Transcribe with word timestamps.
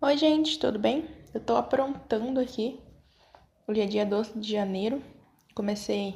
Oi, 0.00 0.16
gente, 0.16 0.60
tudo 0.60 0.78
bem? 0.78 1.08
Eu 1.34 1.40
tô 1.40 1.56
aprontando 1.56 2.38
aqui. 2.38 2.78
Hoje 3.66 3.80
é 3.80 3.84
dia 3.84 4.06
12 4.06 4.38
de 4.38 4.52
janeiro. 4.52 5.02
Comecei 5.56 6.14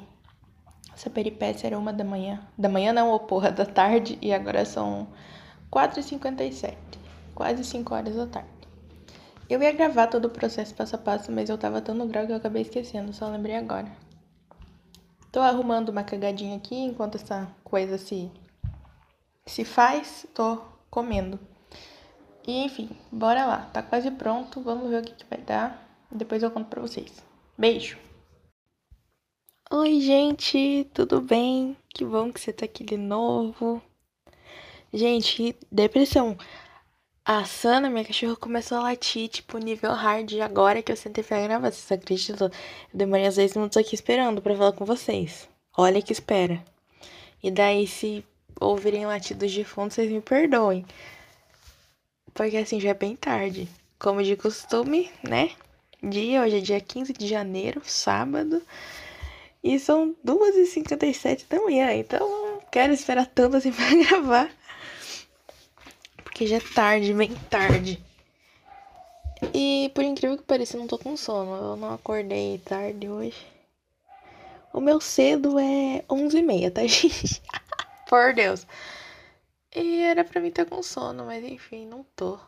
essa 0.94 1.10
peripécia, 1.10 1.66
era 1.66 1.76
uma 1.76 1.92
da 1.92 2.04
manhã. 2.04 2.46
Da 2.56 2.68
manhã 2.68 2.92
não, 2.92 3.10
ô 3.10 3.18
porra, 3.18 3.50
da 3.50 3.66
tarde. 3.66 4.16
E 4.22 4.32
agora 4.32 4.64
são 4.64 5.08
4h57. 5.68 6.76
Quase 7.34 7.64
5 7.64 7.92
horas 7.92 8.14
da 8.14 8.24
tarde. 8.28 8.48
Eu 9.50 9.60
ia 9.60 9.72
gravar 9.72 10.06
todo 10.06 10.26
o 10.26 10.30
processo 10.30 10.72
passo 10.76 10.94
a 10.94 10.98
passo, 10.98 11.32
mas 11.32 11.50
eu 11.50 11.58
tava 11.58 11.80
tão 11.80 11.92
no 11.92 12.06
grau 12.06 12.24
que 12.24 12.30
eu 12.30 12.36
acabei 12.36 12.62
esquecendo, 12.62 13.12
só 13.12 13.26
lembrei 13.28 13.56
agora. 13.56 13.90
Tô 15.32 15.40
arrumando 15.40 15.88
uma 15.88 16.04
cagadinha 16.04 16.56
aqui 16.56 16.76
enquanto 16.76 17.16
essa 17.16 17.52
coisa 17.64 17.98
se, 17.98 18.30
se 19.44 19.64
faz, 19.64 20.24
tô 20.32 20.62
comendo. 20.88 21.36
E 22.46 22.64
enfim, 22.64 22.90
bora 23.10 23.46
lá. 23.46 23.70
Tá 23.72 23.82
quase 23.82 24.10
pronto. 24.10 24.60
Vamos 24.60 24.90
ver 24.90 25.02
o 25.02 25.04
que, 25.04 25.14
que 25.14 25.24
vai 25.30 25.40
dar. 25.40 25.86
Depois 26.10 26.42
eu 26.42 26.50
conto 26.50 26.68
pra 26.68 26.80
vocês. 26.80 27.24
Beijo! 27.56 27.98
Oi, 29.70 30.00
gente, 30.00 30.86
tudo 30.92 31.20
bem? 31.20 31.76
Que 31.94 32.04
bom 32.04 32.30
que 32.30 32.40
você 32.40 32.52
tá 32.52 32.66
aqui 32.66 32.84
de 32.84 32.96
novo. 32.96 33.80
Gente, 34.92 35.56
depressão. 35.70 36.36
A 37.24 37.44
Sana, 37.44 37.88
minha 37.88 38.04
cachorra, 38.04 38.36
começou 38.36 38.78
a 38.78 38.82
latir, 38.82 39.28
tipo, 39.28 39.56
nível 39.56 39.92
hard 39.92 40.32
agora 40.40 40.82
que 40.82 40.92
eu 40.92 40.96
sentei 40.96 41.24
pra 41.24 41.40
gravar. 41.40 41.70
Vocês 41.70 41.90
acreditam? 41.92 42.48
Eu 42.48 42.52
demorei 42.92 43.26
às 43.26 43.36
10 43.36 43.54
minutos 43.54 43.76
aqui 43.78 43.94
esperando 43.94 44.42
pra 44.42 44.56
falar 44.56 44.72
com 44.72 44.84
vocês. 44.84 45.48
Olha 45.74 46.02
que 46.02 46.12
espera. 46.12 46.62
E 47.42 47.50
daí, 47.50 47.86
se 47.86 48.24
ouvirem 48.60 49.06
latidos 49.06 49.50
de 49.50 49.64
fundo, 49.64 49.92
vocês 49.92 50.10
me 50.10 50.20
perdoem. 50.20 50.84
Porque 52.34 52.56
assim 52.56 52.80
já 52.80 52.90
é 52.90 52.94
bem 52.94 53.16
tarde. 53.16 53.68
Como 53.98 54.22
de 54.22 54.36
costume, 54.36 55.10
né? 55.22 55.50
Dia, 56.02 56.42
hoje 56.42 56.58
é 56.58 56.60
dia 56.60 56.80
15 56.80 57.12
de 57.12 57.28
janeiro, 57.28 57.80
sábado. 57.84 58.62
E 59.62 59.78
são 59.78 60.16
2h57 60.26 61.44
da 61.48 61.60
manhã. 61.60 61.92
Então 61.94 62.28
não 62.28 62.60
quero 62.70 62.92
esperar 62.92 63.26
tanto 63.26 63.56
assim 63.56 63.70
pra 63.72 63.94
gravar. 63.94 64.50
Porque 66.24 66.46
já 66.46 66.56
é 66.56 66.60
tarde, 66.60 67.12
bem 67.14 67.32
tarde. 67.48 68.02
E 69.54 69.90
por 69.94 70.02
incrível 70.02 70.36
que 70.36 70.44
pareça, 70.44 70.76
não 70.78 70.86
tô 70.86 70.98
com 70.98 71.16
sono. 71.16 71.54
Eu 71.54 71.76
não 71.76 71.94
acordei 71.94 72.58
tarde 72.64 73.08
hoje. 73.08 73.46
O 74.72 74.80
meu 74.80 75.00
cedo 75.00 75.58
é 75.58 76.02
11h30, 76.08 76.72
tá, 76.72 76.80
gente? 76.86 77.42
por 78.08 78.34
Deus. 78.34 78.66
E 79.74 80.02
era 80.02 80.24
pra 80.24 80.40
mim 80.40 80.48
estar 80.48 80.66
com 80.66 80.82
sono, 80.82 81.24
mas 81.24 81.42
enfim, 81.44 81.86
não 81.86 82.04
tô. 82.14 82.38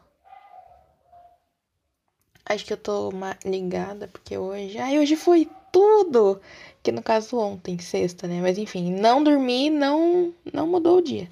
Acho 2.44 2.66
que 2.66 2.72
eu 2.75 2.77
tô 2.77 3.11
ligada, 3.44 4.08
porque 4.08 4.36
hoje. 4.36 4.78
Ai, 4.78 4.98
hoje 4.98 5.16
foi 5.16 5.48
tudo! 5.72 6.41
Que 6.83 6.92
no 6.92 7.03
caso 7.03 7.39
ontem, 7.39 7.78
sexta, 7.78 8.27
né? 8.28 8.41
Mas 8.42 8.58
enfim, 8.58 8.92
não 8.92 9.25
dormi, 9.25 9.70
não, 9.70 10.34
não 10.53 10.66
mudou 10.66 10.98
o 10.98 11.03
dia. 11.03 11.31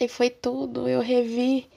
E 0.00 0.08
foi 0.08 0.30
tudo. 0.30 0.88
Eu 0.88 1.00
revi 1.00 1.70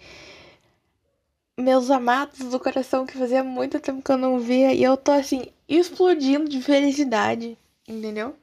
meus 1.55 1.91
amados 1.91 2.39
do 2.49 2.59
coração 2.59 3.05
que 3.05 3.17
fazia 3.17 3.43
muito 3.43 3.79
tempo 3.79 4.01
que 4.01 4.11
eu 4.11 4.17
não 4.17 4.39
via. 4.39 4.73
E 4.73 4.81
eu 4.83 4.97
tô 4.97 5.11
assim, 5.11 5.45
explodindo 5.69 6.49
de 6.49 6.61
felicidade, 6.61 7.57
entendeu? 7.87 8.35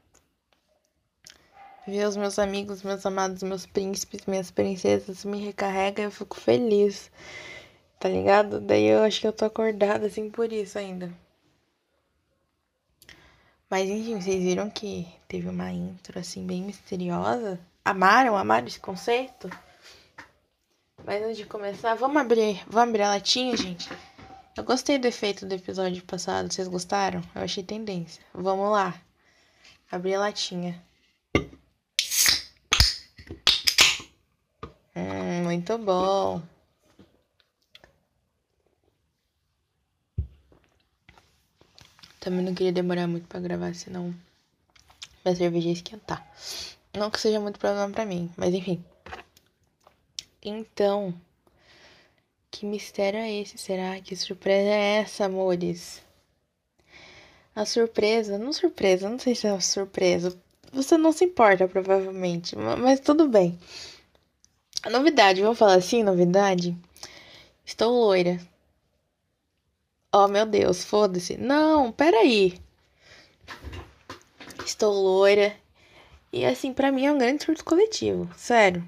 Ver 1.87 2.07
os 2.07 2.17
meus 2.17 2.39
amigos, 2.39 2.83
meus 2.83 3.05
amados, 3.05 3.43
meus 3.43 3.67
príncipes, 3.67 4.25
minhas 4.27 4.51
princesas 4.51 5.25
me 5.25 5.45
recarrega 5.45 6.03
eu 6.03 6.11
fico 6.11 6.41
feliz. 6.41 7.11
Tá 8.01 8.09
ligado? 8.09 8.61
Daí 8.61 8.87
eu 8.87 9.03
acho 9.03 9.21
que 9.21 9.27
eu 9.27 9.33
tô 9.33 9.45
acordada 9.45 10.07
assim 10.07 10.31
por 10.31 10.51
isso 10.51 10.79
ainda. 10.79 11.13
Mas 13.69 13.91
enfim, 13.91 14.21
vocês 14.21 14.43
viram 14.43 14.71
que 14.71 15.07
teve 15.29 15.49
uma 15.49 15.71
intro 15.73 16.19
assim 16.19 16.47
bem 16.47 16.63
misteriosa? 16.63 17.61
Amaram? 17.85 18.37
Amaram 18.37 18.67
esse 18.67 18.81
conceito? 18.81 19.51
Mas 21.05 21.23
antes 21.23 21.37
de 21.37 21.45
começar, 21.45 21.95
vamos 21.97 22.17
abrir, 22.17 22.63
vamos 22.67 22.89
abrir 22.89 23.03
a 23.03 23.11
latinha, 23.11 23.55
gente. 23.57 23.91
Eu 24.57 24.65
gostei 24.65 24.99
do 24.99 25.07
efeito 25.07 25.45
do 25.45 25.55
episódio 25.55 26.03
passado, 26.05 26.51
vocês 26.51 26.67
gostaram? 26.67 27.21
Eu 27.35 27.43
achei 27.43 27.63
tendência. 27.63 28.23
Vamos 28.33 28.71
lá. 28.71 28.95
Abrir 29.91 30.15
a 30.15 30.21
latinha. 30.21 30.81
Hum, 34.97 35.45
muito 35.45 35.77
bom. 35.79 36.43
Também 42.21 42.45
não 42.45 42.55
queria 42.55 42.73
demorar 42.73 43.07
muito 43.07 43.27
para 43.29 43.41
gravar, 43.41 43.75
senão 43.75 44.15
minha 45.25 45.37
cerveja 45.37 45.69
ia 45.69 45.73
esquentar. 45.73 46.27
Não 46.95 47.11
que 47.11 47.21
seja 47.21 47.41
muito 47.41 47.59
problema 47.59 47.91
para 47.93 48.07
mim, 48.07 48.31
mas 48.37 48.55
enfim. 48.55 48.85
Então, 50.43 51.15
que 52.51 52.65
mistério 52.65 53.19
é 53.19 53.33
esse? 53.33 53.59
Será 53.59 54.01
que 54.01 54.15
surpresa 54.15 54.69
é 54.71 55.01
essa, 55.01 55.25
amores? 55.25 56.03
A 57.55 57.65
surpresa, 57.65 58.39
não 58.39 58.53
surpresa, 58.53 59.09
não 59.09 59.19
sei 59.19 59.35
se 59.35 59.47
é 59.47 59.53
uma 59.53 59.61
surpresa. 59.61 60.37
Você 60.73 60.97
não 60.97 61.13
se 61.13 61.25
importa, 61.25 61.69
provavelmente, 61.69 62.57
mas 62.57 63.01
tudo 63.01 63.29
bem. 63.29 63.59
Novidade, 64.91 65.41
vamos 65.41 65.59
falar 65.59 65.75
assim, 65.75 66.03
novidade? 66.03 66.77
Estou 67.65 67.91
loira. 67.91 68.39
Oh, 70.13 70.29
meu 70.29 70.45
Deus, 70.45 70.85
foda-se. 70.85 71.37
Não, 71.39 71.91
peraí. 71.91 72.61
Estou 74.65 74.93
loira. 74.93 75.57
E 76.33 76.45
assim, 76.45 76.73
para 76.73 76.93
mim 76.93 77.07
é 77.07 77.13
um 77.13 77.19
grande 77.19 77.45
surto 77.45 77.65
coletivo, 77.65 78.31
sério. 78.37 78.87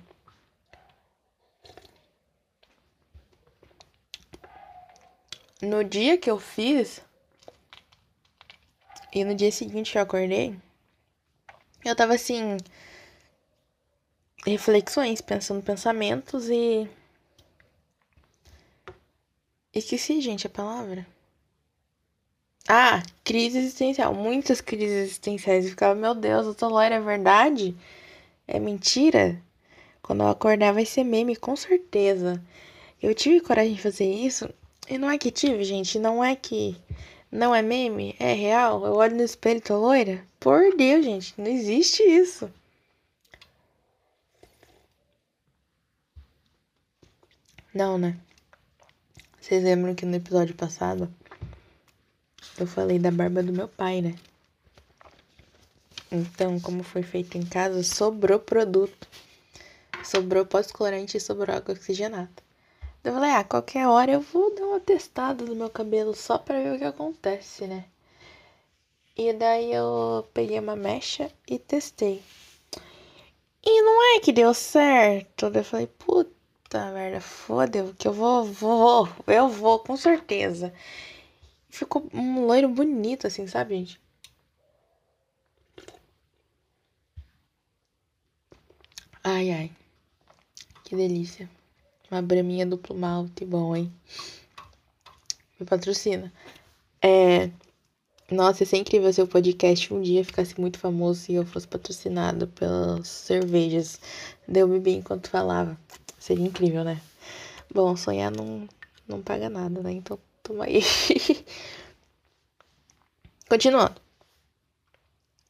No 5.62 5.82
dia 5.82 6.18
que 6.18 6.30
eu 6.30 6.38
fiz 6.38 7.00
e 9.12 9.24
no 9.24 9.34
dia 9.34 9.50
seguinte 9.50 9.92
que 9.92 9.98
eu 9.98 10.02
acordei, 10.02 10.54
eu 11.84 11.96
tava 11.96 12.14
assim, 12.14 12.58
reflexões, 14.46 15.20
pensando 15.20 15.62
pensamentos 15.62 16.48
e. 16.48 16.88
Esqueci, 19.74 20.20
gente, 20.20 20.46
a 20.46 20.50
palavra. 20.50 21.06
Ah, 22.68 23.02
crise 23.22 23.58
existencial. 23.58 24.14
Muitas 24.14 24.60
crises 24.60 24.96
existenciais. 24.96 25.64
Eu 25.64 25.70
ficava, 25.70 25.94
meu 25.94 26.14
Deus, 26.14 26.46
eu 26.46 26.54
tô 26.54 26.68
loira, 26.68 26.96
é 26.96 27.00
verdade? 27.00 27.76
É 28.46 28.58
mentira? 28.58 29.40
Quando 30.02 30.22
eu 30.22 30.28
acordar 30.28 30.72
vai 30.72 30.86
ser 30.86 31.04
meme, 31.04 31.36
com 31.36 31.54
certeza. 31.54 32.42
Eu 33.02 33.14
tive 33.14 33.40
coragem 33.40 33.74
de 33.74 33.82
fazer 33.82 34.10
isso. 34.10 34.48
E 34.88 34.98
não 34.98 35.10
é 35.10 35.18
que 35.18 35.30
tive, 35.30 35.62
gente. 35.64 35.98
Não 35.98 36.24
é 36.24 36.34
que 36.34 36.76
não 37.30 37.54
é 37.54 37.62
meme. 37.62 38.16
É 38.18 38.32
real. 38.32 38.84
Eu 38.84 38.94
olho 38.94 39.16
no 39.16 39.22
espelho 39.22 39.58
e 39.58 39.60
tô 39.60 39.78
loira. 39.78 40.24
Por 40.40 40.74
Deus, 40.76 41.04
gente. 41.04 41.34
Não 41.36 41.46
existe 41.46 42.02
isso. 42.02 42.50
Não, 47.76 47.98
né? 47.98 48.16
Vocês 49.38 49.62
lembram 49.62 49.94
que 49.94 50.06
no 50.06 50.16
episódio 50.16 50.54
passado 50.54 51.12
eu 52.58 52.66
falei 52.66 52.98
da 52.98 53.10
barba 53.10 53.42
do 53.42 53.52
meu 53.52 53.68
pai, 53.68 54.00
né? 54.00 54.14
Então, 56.10 56.58
como 56.58 56.82
foi 56.82 57.02
feito 57.02 57.36
em 57.36 57.44
casa, 57.44 57.82
sobrou 57.82 58.38
produto. 58.38 59.06
Sobrou 60.02 60.46
pós-colorante 60.46 61.18
e 61.18 61.20
sobrou 61.20 61.54
água 61.54 61.74
oxigenada. 61.74 62.30
Então, 62.98 63.12
eu 63.12 63.20
falei, 63.20 63.32
ah, 63.32 63.44
qualquer 63.44 63.86
hora 63.86 64.12
eu 64.12 64.22
vou 64.22 64.54
dar 64.54 64.64
uma 64.64 64.80
testada 64.80 65.44
no 65.44 65.54
meu 65.54 65.68
cabelo 65.68 66.14
só 66.14 66.38
pra 66.38 66.62
ver 66.62 66.76
o 66.76 66.78
que 66.78 66.84
acontece, 66.84 67.66
né? 67.66 67.84
E 69.14 69.34
daí 69.34 69.70
eu 69.70 70.26
peguei 70.32 70.58
uma 70.58 70.76
mecha 70.76 71.30
e 71.46 71.58
testei. 71.58 72.22
E 73.62 73.82
não 73.82 74.16
é 74.16 74.20
que 74.20 74.32
deu 74.32 74.54
certo. 74.54 75.52
Eu 75.54 75.62
falei, 75.62 75.88
puta 75.88 76.35
Puta 76.76 76.92
merda, 76.92 77.20
foda 77.22 77.94
que 77.98 78.06
eu 78.06 78.12
vou, 78.12 78.44
vou, 78.44 79.08
eu 79.26 79.48
vou, 79.48 79.78
com 79.78 79.96
certeza. 79.96 80.74
Ficou 81.70 82.06
um 82.12 82.44
loiro 82.44 82.68
bonito, 82.68 83.26
assim, 83.26 83.46
sabe, 83.46 83.76
gente? 83.78 83.98
Ai, 89.24 89.50
ai. 89.50 89.72
Que 90.84 90.94
delícia. 90.94 91.48
Uma 92.10 92.20
braminha 92.20 92.66
duplo 92.66 92.94
malte, 92.94 93.46
bom, 93.46 93.74
hein? 93.74 93.90
Me 95.58 95.64
patrocina. 95.64 96.30
É. 97.00 97.50
Nossa, 98.30 98.64
ia 98.64 98.66
ser 98.66 98.78
incrível 98.78 99.12
se 99.12 99.22
o 99.22 99.26
podcast 99.26 99.94
um 99.94 100.02
dia 100.02 100.24
ficasse 100.24 100.60
muito 100.60 100.80
famoso 100.80 101.30
e 101.30 101.36
eu 101.36 101.46
fosse 101.46 101.68
patrocinado 101.68 102.48
pelas 102.48 103.06
cervejas. 103.06 104.00
Deu 104.48 104.66
bebi 104.66 104.94
enquanto 104.94 105.30
falava. 105.30 105.78
Seria 106.18 106.44
incrível, 106.44 106.82
né? 106.82 107.00
Bom, 107.72 107.96
sonhar 107.96 108.32
não, 108.32 108.68
não 109.06 109.22
paga 109.22 109.48
nada, 109.48 109.80
né? 109.80 109.92
Então, 109.92 110.18
toma 110.42 110.64
aí. 110.64 110.82
Continuando. 113.48 114.00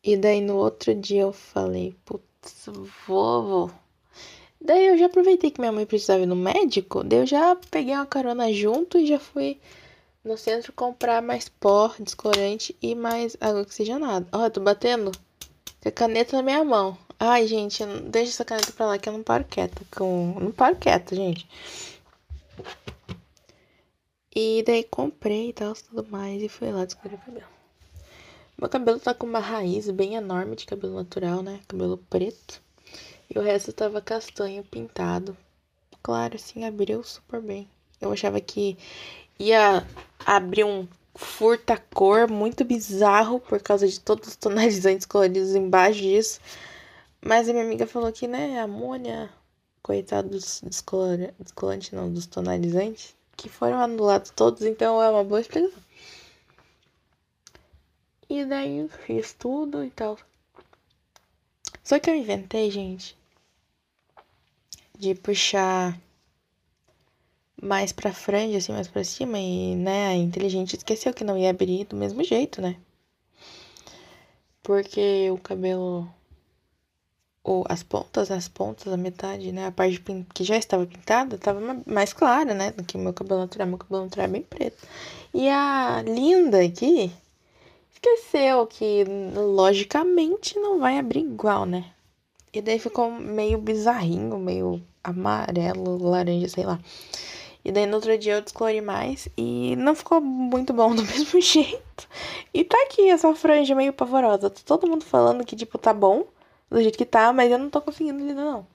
E 0.04 0.16
daí 0.16 0.42
no 0.42 0.56
outro 0.56 0.94
dia 0.94 1.22
eu 1.22 1.32
falei, 1.32 1.96
putz, 2.04 2.66
vou. 3.06 3.70
Daí 4.60 4.86
eu 4.86 4.98
já 4.98 5.06
aproveitei 5.06 5.50
que 5.50 5.60
minha 5.60 5.72
mãe 5.72 5.86
precisava 5.86 6.22
ir 6.22 6.26
no 6.26 6.36
médico, 6.36 7.02
daí 7.02 7.20
eu 7.20 7.26
já 7.26 7.56
peguei 7.70 7.94
uma 7.94 8.06
carona 8.06 8.52
junto 8.52 8.98
e 8.98 9.06
já 9.06 9.18
fui 9.18 9.58
no 10.26 10.36
centro 10.36 10.72
comprar 10.72 11.22
mais 11.22 11.48
pó, 11.48 11.94
descolorante 12.00 12.76
e 12.82 12.94
mais 12.94 13.36
água 13.40 13.62
oxigenada. 13.62 14.26
Ó, 14.32 14.44
eu 14.44 14.50
tô 14.50 14.60
batendo 14.60 15.12
com 15.80 15.88
a 15.88 15.92
caneta 15.92 16.36
na 16.36 16.42
minha 16.42 16.64
mão. 16.64 16.98
Ai, 17.18 17.46
gente, 17.46 17.84
deixa 18.10 18.32
essa 18.32 18.44
caneta 18.44 18.72
pra 18.72 18.86
lá 18.86 18.98
que 18.98 19.08
eu 19.08 19.12
não 19.12 19.22
paro 19.22 19.44
quieta. 19.44 19.80
Com... 19.96 20.36
Não 20.40 20.50
paro 20.50 20.76
quieta, 20.76 21.14
gente. 21.14 21.48
E 24.34 24.62
daí 24.66 24.84
comprei 24.84 25.50
e 25.50 25.52
tal, 25.52 25.72
tudo 25.74 26.06
mais. 26.10 26.42
E 26.42 26.48
fui 26.48 26.70
lá 26.70 26.84
descobrir 26.84 27.14
o 27.14 27.18
cabelo. 27.18 27.46
Meu 28.58 28.68
cabelo 28.68 28.98
tá 28.98 29.14
com 29.14 29.26
uma 29.26 29.38
raiz 29.38 29.88
bem 29.90 30.14
enorme 30.14 30.56
de 30.56 30.66
cabelo 30.66 30.94
natural, 30.94 31.42
né? 31.42 31.60
Cabelo 31.68 31.98
preto. 32.10 32.60
E 33.32 33.38
o 33.38 33.42
resto 33.42 33.72
tava 33.72 34.00
castanho 34.00 34.64
pintado. 34.64 35.36
Claro, 36.02 36.36
assim, 36.36 36.64
abriu 36.64 37.02
super 37.02 37.40
bem. 37.40 37.68
Eu 38.00 38.12
achava 38.12 38.40
que 38.40 38.76
ia 39.38 39.86
abrir 40.24 40.64
um 40.64 40.86
furta-cor 41.14 42.30
muito 42.30 42.64
bizarro 42.64 43.40
por 43.40 43.60
causa 43.60 43.88
de 43.88 43.98
todos 44.00 44.28
os 44.28 44.36
tonalizantes 44.36 45.06
coloridos 45.06 45.54
embaixo 45.54 46.00
disso. 46.00 46.40
Mas 47.20 47.48
a 47.48 47.52
minha 47.52 47.64
amiga 47.64 47.86
falou 47.86 48.12
que, 48.12 48.28
né, 48.28 48.60
amônia, 48.60 49.30
coitado 49.82 50.28
dos 50.28 50.60
descolorantes, 50.62 51.92
não, 51.92 52.12
dos 52.12 52.26
tonalizantes, 52.26 53.16
que 53.36 53.48
foram 53.48 53.80
anulados 53.80 54.30
todos, 54.30 54.62
então 54.62 55.02
é 55.02 55.08
uma 55.08 55.24
boa 55.24 55.40
explicação. 55.40 55.82
E 58.28 58.44
daí 58.44 58.88
fiz 59.06 59.32
tudo 59.32 59.84
e 59.84 59.90
tal. 59.90 60.18
Só 61.82 61.98
que 61.98 62.10
eu 62.10 62.14
inventei, 62.14 62.70
gente, 62.70 63.16
de 64.98 65.14
puxar 65.14 65.96
mais 67.60 67.92
pra 67.92 68.12
frente, 68.12 68.56
assim, 68.56 68.72
mais 68.72 68.88
pra 68.88 69.04
cima. 69.04 69.38
E, 69.38 69.74
né, 69.76 70.08
a 70.08 70.14
inteligente 70.14 70.76
esqueceu 70.76 71.12
que 71.14 71.24
não 71.24 71.38
ia 71.38 71.50
abrir 71.50 71.84
do 71.84 71.96
mesmo 71.96 72.22
jeito, 72.22 72.60
né? 72.60 72.76
Porque 74.62 75.30
o 75.30 75.38
cabelo. 75.38 76.08
Ou 77.42 77.64
as 77.68 77.84
pontas, 77.84 78.30
as 78.32 78.48
pontas, 78.48 78.92
a 78.92 78.96
metade, 78.96 79.52
né? 79.52 79.66
A 79.66 79.72
parte 79.72 80.02
que 80.34 80.42
já 80.42 80.56
estava 80.56 80.84
pintada 80.84 81.36
estava 81.36 81.60
mais 81.86 82.12
clara, 82.12 82.52
né? 82.52 82.72
Do 82.72 82.82
que 82.82 82.96
o 82.96 83.00
meu 83.00 83.12
cabelo 83.12 83.40
natural. 83.40 83.68
Meu 83.68 83.78
cabelo 83.78 84.02
natural 84.04 84.26
é 84.26 84.30
bem 84.30 84.42
preto. 84.42 84.86
E 85.32 85.48
a 85.48 86.02
linda 86.04 86.60
aqui 86.60 87.12
esqueceu 87.92 88.66
que, 88.66 89.04
logicamente, 89.34 90.58
não 90.58 90.80
vai 90.80 90.98
abrir 90.98 91.20
igual, 91.20 91.64
né? 91.64 91.92
E 92.52 92.60
daí 92.60 92.78
ficou 92.78 93.12
meio 93.12 93.58
bizarrinho, 93.58 94.38
meio 94.38 94.82
amarelo, 95.04 95.98
laranja, 95.98 96.48
sei 96.48 96.64
lá. 96.64 96.80
E 97.66 97.72
daí 97.72 97.84
no 97.84 97.96
outro 97.96 98.16
dia 98.16 98.34
eu 98.34 98.40
descolori 98.40 98.80
mais 98.80 99.28
e 99.36 99.74
não 99.74 99.96
ficou 99.96 100.20
muito 100.20 100.72
bom 100.72 100.94
do 100.94 101.02
mesmo 101.02 101.40
jeito. 101.40 102.08
E 102.54 102.62
tá 102.62 102.80
aqui 102.84 103.10
essa 103.10 103.34
franja 103.34 103.74
meio 103.74 103.92
pavorosa. 103.92 104.48
Tá 104.48 104.60
todo 104.64 104.86
mundo 104.86 105.04
falando 105.04 105.44
que, 105.44 105.56
tipo, 105.56 105.76
tá 105.76 105.92
bom 105.92 106.28
do 106.70 106.80
jeito 106.80 106.96
que 106.96 107.04
tá, 107.04 107.32
mas 107.32 107.50
eu 107.50 107.58
não 107.58 107.68
tô 107.68 107.80
conseguindo 107.82 108.24
lidar, 108.24 108.44
não. 108.44 108.66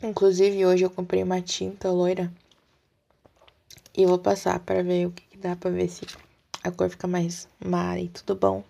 Inclusive, 0.00 0.64
hoje 0.64 0.84
eu 0.84 0.90
comprei 0.90 1.24
uma 1.24 1.42
tinta 1.42 1.90
loira. 1.90 2.32
E 3.92 4.06
vou 4.06 4.20
passar 4.20 4.60
para 4.60 4.84
ver 4.84 5.08
o 5.08 5.10
que, 5.10 5.24
que 5.30 5.36
dá 5.36 5.56
pra 5.56 5.68
ver 5.68 5.88
se 5.88 6.06
a 6.62 6.70
cor 6.70 6.88
fica 6.88 7.08
mais 7.08 7.48
mara 7.58 7.98
e 7.98 8.08
tudo 8.08 8.36
bom. 8.36 8.62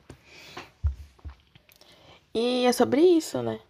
E 2.32 2.64
é 2.64 2.72
sobre 2.72 3.02
isso, 3.02 3.42
né? 3.42 3.60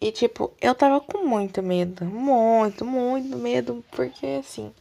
E, 0.00 0.12
tipo, 0.12 0.52
eu 0.60 0.74
tava 0.74 1.00
com 1.00 1.24
muito 1.26 1.62
medo. 1.62 2.04
Muito, 2.04 2.84
muito 2.84 3.36
medo. 3.36 3.84
Porque, 3.90 4.26
assim. 4.40 4.72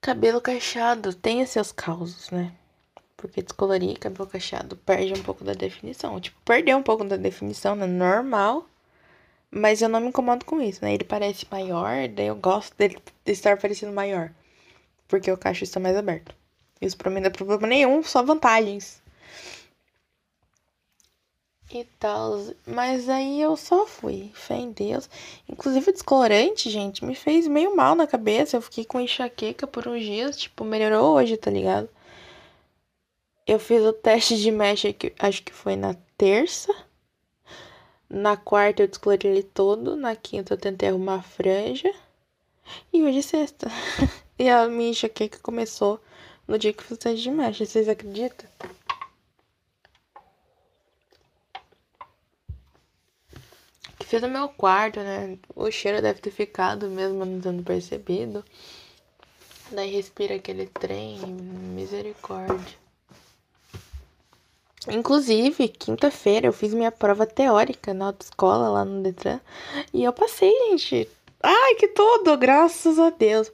Cabelo 0.00 0.40
cacheado 0.40 1.14
tem 1.14 1.44
seus 1.46 1.70
causos, 1.72 2.30
né? 2.30 2.52
Porque 3.16 3.42
descolorir 3.42 3.98
cabelo 3.98 4.28
cacheado 4.28 4.76
perde 4.76 5.12
um 5.12 5.22
pouco 5.22 5.44
da 5.44 5.52
definição. 5.52 6.20
Tipo, 6.20 6.38
perdeu 6.44 6.78
um 6.78 6.82
pouco 6.82 7.04
da 7.04 7.16
definição, 7.16 7.76
né? 7.76 7.86
Normal. 7.86 8.66
Mas 9.50 9.82
eu 9.82 9.88
não 9.88 10.00
me 10.00 10.08
incomodo 10.08 10.44
com 10.44 10.60
isso, 10.60 10.84
né? 10.84 10.94
Ele 10.94 11.04
parece 11.04 11.46
maior, 11.50 12.08
daí 12.08 12.26
eu 12.28 12.36
gosto 12.36 12.76
dele 12.76 12.98
de 13.24 13.32
estar 13.32 13.56
parecendo 13.58 13.92
maior. 13.92 14.32
Porque 15.08 15.30
o 15.30 15.36
cacho 15.36 15.64
está 15.64 15.80
mais 15.80 15.96
aberto. 15.96 16.34
Isso 16.80 16.96
pra 16.96 17.10
mim 17.10 17.20
não 17.20 17.26
é 17.26 17.30
problema 17.30 17.66
nenhum, 17.66 18.02
só 18.02 18.22
vantagens 18.22 18.99
e 21.78 21.84
tal. 21.98 22.38
Mas 22.66 23.08
aí 23.08 23.40
eu 23.40 23.56
só 23.56 23.86
fui, 23.86 24.30
fé 24.34 24.56
em 24.56 24.72
Deus. 24.72 25.08
Inclusive 25.48 25.90
o 25.90 25.92
descolorante, 25.92 26.70
gente, 26.70 27.04
me 27.04 27.14
fez 27.14 27.46
meio 27.46 27.74
mal 27.76 27.94
na 27.94 28.06
cabeça. 28.06 28.56
Eu 28.56 28.62
fiquei 28.62 28.84
com 28.84 29.00
enxaqueca 29.00 29.66
por 29.66 29.86
uns 29.88 30.02
dias, 30.02 30.36
tipo, 30.36 30.64
melhorou 30.64 31.14
hoje, 31.14 31.36
tá 31.36 31.50
ligado? 31.50 31.88
Eu 33.46 33.58
fiz 33.58 33.82
o 33.82 33.92
teste 33.92 34.36
de 34.40 34.50
mecha, 34.50 34.94
acho 35.18 35.42
que 35.42 35.52
foi 35.52 35.76
na 35.76 35.94
terça. 36.16 36.74
Na 38.08 38.36
quarta 38.36 38.82
eu 38.82 38.88
descolori 38.88 39.28
ele 39.28 39.42
todo. 39.42 39.96
Na 39.96 40.16
quinta 40.16 40.54
eu 40.54 40.58
tentei 40.58 40.88
arrumar 40.88 41.16
a 41.16 41.22
franja. 41.22 41.92
E 42.92 43.02
hoje 43.02 43.18
é 43.18 43.22
sexta. 43.22 43.68
e 44.38 44.48
a 44.48 44.68
minha 44.68 44.90
enxaqueca 44.90 45.38
começou 45.42 46.00
no 46.46 46.58
dia 46.58 46.72
que 46.72 46.80
eu 46.80 46.84
fiz 46.84 46.96
o 46.96 47.00
teste 47.00 47.22
de 47.22 47.30
mecha. 47.30 47.64
Vocês 47.64 47.88
acreditam? 47.88 48.48
Fiz 54.10 54.20
no 54.20 54.28
meu 54.28 54.48
quarto, 54.48 54.98
né? 54.98 55.38
O 55.54 55.70
cheiro 55.70 56.02
deve 56.02 56.20
ter 56.20 56.32
ficado 56.32 56.90
mesmo 56.90 57.24
não 57.24 57.40
tendo 57.40 57.62
percebido. 57.62 58.44
Daí 59.70 59.88
respira 59.92 60.34
aquele 60.34 60.66
trem, 60.66 61.20
misericórdia. 61.20 62.76
Inclusive, 64.88 65.68
quinta-feira 65.68 66.48
eu 66.48 66.52
fiz 66.52 66.74
minha 66.74 66.90
prova 66.90 67.24
teórica 67.24 67.94
na 67.94 68.06
autoescola 68.06 68.68
lá 68.68 68.84
no 68.84 69.00
Detran. 69.00 69.38
E 69.94 70.02
eu 70.02 70.12
passei, 70.12 70.52
gente. 70.70 71.08
Ai, 71.40 71.76
que 71.76 71.86
tudo! 71.86 72.36
Graças 72.36 72.98
a 72.98 73.10
Deus. 73.10 73.52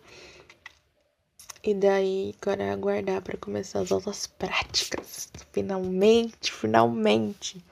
E 1.63 1.75
daí, 1.75 2.35
agora 2.41 2.63
é 2.63 2.71
aguardar 2.71 3.21
para 3.21 3.37
começar 3.37 3.81
as 3.81 3.93
aulas 3.93 4.27
práticas. 4.27 5.29
Finalmente, 5.53 6.51
finalmente. 6.51 7.63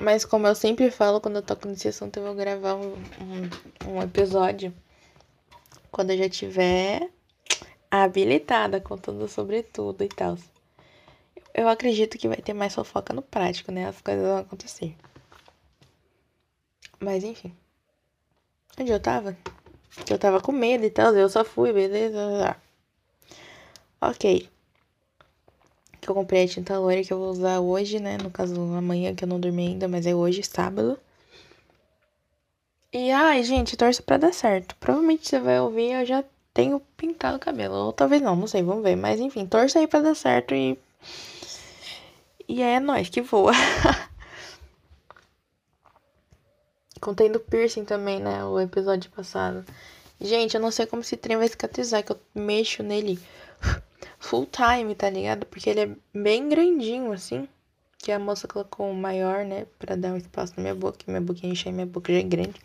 Mas 0.00 0.24
como 0.24 0.46
eu 0.46 0.54
sempre 0.54 0.90
falo 0.90 1.20
quando 1.20 1.36
eu 1.36 1.42
toco 1.42 1.68
nesse 1.68 1.88
assunto, 1.88 2.16
eu 2.16 2.24
vou 2.24 2.34
gravar 2.34 2.74
um, 2.74 2.94
um, 2.94 3.92
um 3.92 4.02
episódio 4.02 4.72
quando 5.90 6.10
eu 6.10 6.16
já 6.16 6.28
tiver 6.28 7.10
habilitada, 7.90 8.80
contando 8.80 9.28
sobre 9.28 9.62
tudo 9.62 10.02
e 10.02 10.08
tal. 10.08 10.38
Eu 11.52 11.68
acredito 11.68 12.16
que 12.16 12.28
vai 12.28 12.38
ter 12.38 12.54
mais 12.54 12.74
fofoca 12.74 13.12
no 13.12 13.20
prático, 13.20 13.70
né? 13.70 13.88
As 13.88 14.00
coisas 14.00 14.24
vão 14.24 14.38
acontecer. 14.38 14.96
Mas 16.98 17.22
enfim. 17.22 17.54
Onde 18.80 18.92
eu 18.92 19.00
tava? 19.00 19.36
Eu 20.08 20.18
tava 20.18 20.40
com 20.40 20.52
medo 20.52 20.84
e 20.84 20.90
tal, 20.90 21.14
eu 21.14 21.28
só 21.28 21.44
fui, 21.44 21.74
beleza? 21.74 22.56
Ok 24.00 24.48
que 26.00 26.08
eu 26.08 26.14
comprei 26.14 26.44
a 26.44 26.48
tinta 26.48 26.78
loira 26.78 27.04
que 27.04 27.12
eu 27.12 27.18
vou 27.18 27.30
usar 27.30 27.60
hoje, 27.60 28.00
né? 28.00 28.16
No 28.18 28.30
caso, 28.30 28.54
amanhã 28.74 29.14
que 29.14 29.24
eu 29.24 29.28
não 29.28 29.38
dormi 29.38 29.68
ainda, 29.68 29.86
mas 29.88 30.06
é 30.06 30.14
hoje, 30.14 30.42
sábado. 30.42 30.98
E 32.92 33.10
ai, 33.10 33.42
gente, 33.44 33.76
torce 33.76 34.02
pra 34.02 34.16
dar 34.16 34.32
certo. 34.32 34.74
Provavelmente 34.76 35.28
você 35.28 35.38
vai 35.38 35.60
ouvir, 35.60 35.92
eu 35.92 36.04
já 36.06 36.24
tenho 36.52 36.80
pintado 36.96 37.36
o 37.36 37.40
cabelo. 37.40 37.74
Ou 37.74 37.92
talvez 37.92 38.20
não, 38.22 38.34
não 38.34 38.46
sei, 38.46 38.62
vamos 38.62 38.82
ver. 38.82 38.96
Mas 38.96 39.20
enfim, 39.20 39.46
torce 39.46 39.78
aí 39.78 39.86
pra 39.86 40.00
dar 40.00 40.14
certo 40.14 40.54
e. 40.54 40.78
E 42.48 42.62
é 42.62 42.80
nóis 42.80 43.08
que 43.08 43.20
voa. 43.20 43.52
Contei 47.00 47.28
do 47.28 47.40
piercing 47.40 47.84
também, 47.84 48.20
né? 48.20 48.44
O 48.44 48.60
episódio 48.60 49.10
passado. 49.10 49.64
Gente, 50.20 50.54
eu 50.54 50.60
não 50.60 50.70
sei 50.70 50.84
como 50.86 51.02
esse 51.02 51.16
trem 51.16 51.36
vai 51.36 51.48
cicatrizar, 51.48 52.02
que 52.04 52.12
eu 52.12 52.20
mexo 52.34 52.82
nele 52.82 53.18
full 54.18 54.46
time, 54.46 54.94
tá 54.94 55.08
ligado? 55.10 55.46
Porque 55.46 55.70
ele 55.70 55.80
é 55.80 55.90
bem 56.14 56.48
grandinho, 56.48 57.12
assim. 57.12 57.48
Que 57.98 58.12
a 58.12 58.18
moça 58.18 58.48
colocou 58.48 58.90
o 58.90 58.94
maior, 58.94 59.44
né? 59.44 59.66
Pra 59.78 59.94
dar 59.96 60.12
um 60.12 60.16
espaço 60.16 60.54
na 60.56 60.62
minha 60.62 60.74
boca. 60.74 60.98
Minha 61.06 61.20
boca 61.20 61.46
encher, 61.46 61.72
minha 61.72 61.86
boca 61.86 62.12
já 62.12 62.18
é 62.18 62.22
grande. 62.22 62.60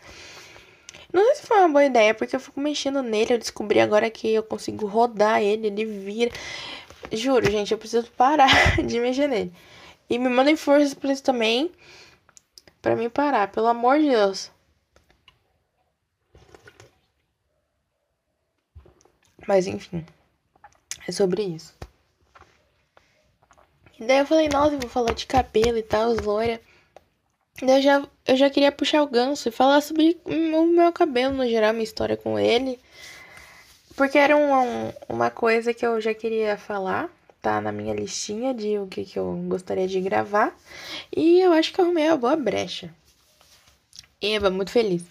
Não 1.12 1.24
sei 1.25 1.36
se 1.36 1.48
foi 1.48 1.58
uma 1.60 1.70
boa 1.70 1.86
ideia, 1.86 2.13
porque 2.13 2.36
eu 2.36 2.39
fico 2.39 2.60
mexendo 2.60 3.01
nele. 3.01 3.34
Eu 3.34 3.38
descobri 3.38 3.80
agora 3.80 4.10
que 4.10 4.34
eu 4.34 4.44
consigo 4.44 4.86
rodar 4.86 5.42
ele, 5.42 5.68
ele 5.68 5.86
vira. 5.86 6.32
Juro, 7.12 7.50
gente, 7.50 7.72
eu 7.72 7.77
preciso 7.77 8.10
parar 8.12 8.50
de 8.86 9.00
mexer 9.00 9.27
nele. 9.27 9.54
E 10.10 10.20
me 10.20 10.30
mandem 10.30 10.56
forças 10.56 10.94
pra 10.94 11.12
isso 11.12 11.24
também. 11.24 11.72
Pra 12.82 12.96
mim 12.96 13.10
parar, 13.10 13.51
pelo 13.51 13.68
amor 13.68 14.00
de 14.00 14.10
Deus. 14.10 14.51
Mas 19.48 19.68
enfim 19.68 20.06
é 21.07 21.12
sobre 21.12 21.43
isso. 21.43 21.74
E 24.00 24.05
daí 24.05 24.19
eu 24.19 24.25
falei, 24.25 24.50
nossa, 24.50 24.75
eu 24.75 24.79
vou 24.79 24.89
falar 24.89 25.13
de 25.13 25.25
cabelo 25.25 25.77
e 25.77 25.83
tal, 25.83 26.13
loira. 26.13 26.59
Eu 27.62 27.81
já, 27.81 28.05
eu 28.27 28.35
já 28.35 28.50
queria 28.50 28.71
puxar 28.71 29.01
o 29.01 29.07
ganso 29.07 29.47
e 29.47 29.51
falar 29.51 29.79
sobre 29.79 30.19
o 30.25 30.65
meu 30.65 30.91
cabelo 30.91 31.33
no 31.33 31.47
geral, 31.47 31.71
minha 31.71 31.83
história 31.83 32.17
com 32.17 32.38
ele. 32.38 32.77
Porque 33.95 34.17
era 34.17 34.35
um, 34.35 34.53
um, 34.53 34.93
uma 35.07 35.29
coisa 35.29 35.74
que 35.74 35.85
eu 35.85 36.01
já 36.01 36.13
queria 36.13 36.57
falar, 36.57 37.09
tá 37.41 37.62
na 37.62 37.71
minha 37.71 37.93
listinha 37.93 38.53
de 38.53 38.77
o 38.77 38.88
que, 38.88 39.05
que 39.05 39.17
eu 39.17 39.33
gostaria 39.47 39.88
de 39.88 40.01
gravar. 40.01 40.53
E 41.15 41.39
eu 41.39 41.53
acho 41.53 41.71
que 41.71 41.79
eu 41.79 41.85
arrumei 41.85 42.05
uma 42.09 42.17
boa 42.17 42.35
brecha. 42.35 42.93
Eba, 44.21 44.50
muito 44.50 44.71
feliz. 44.71 45.03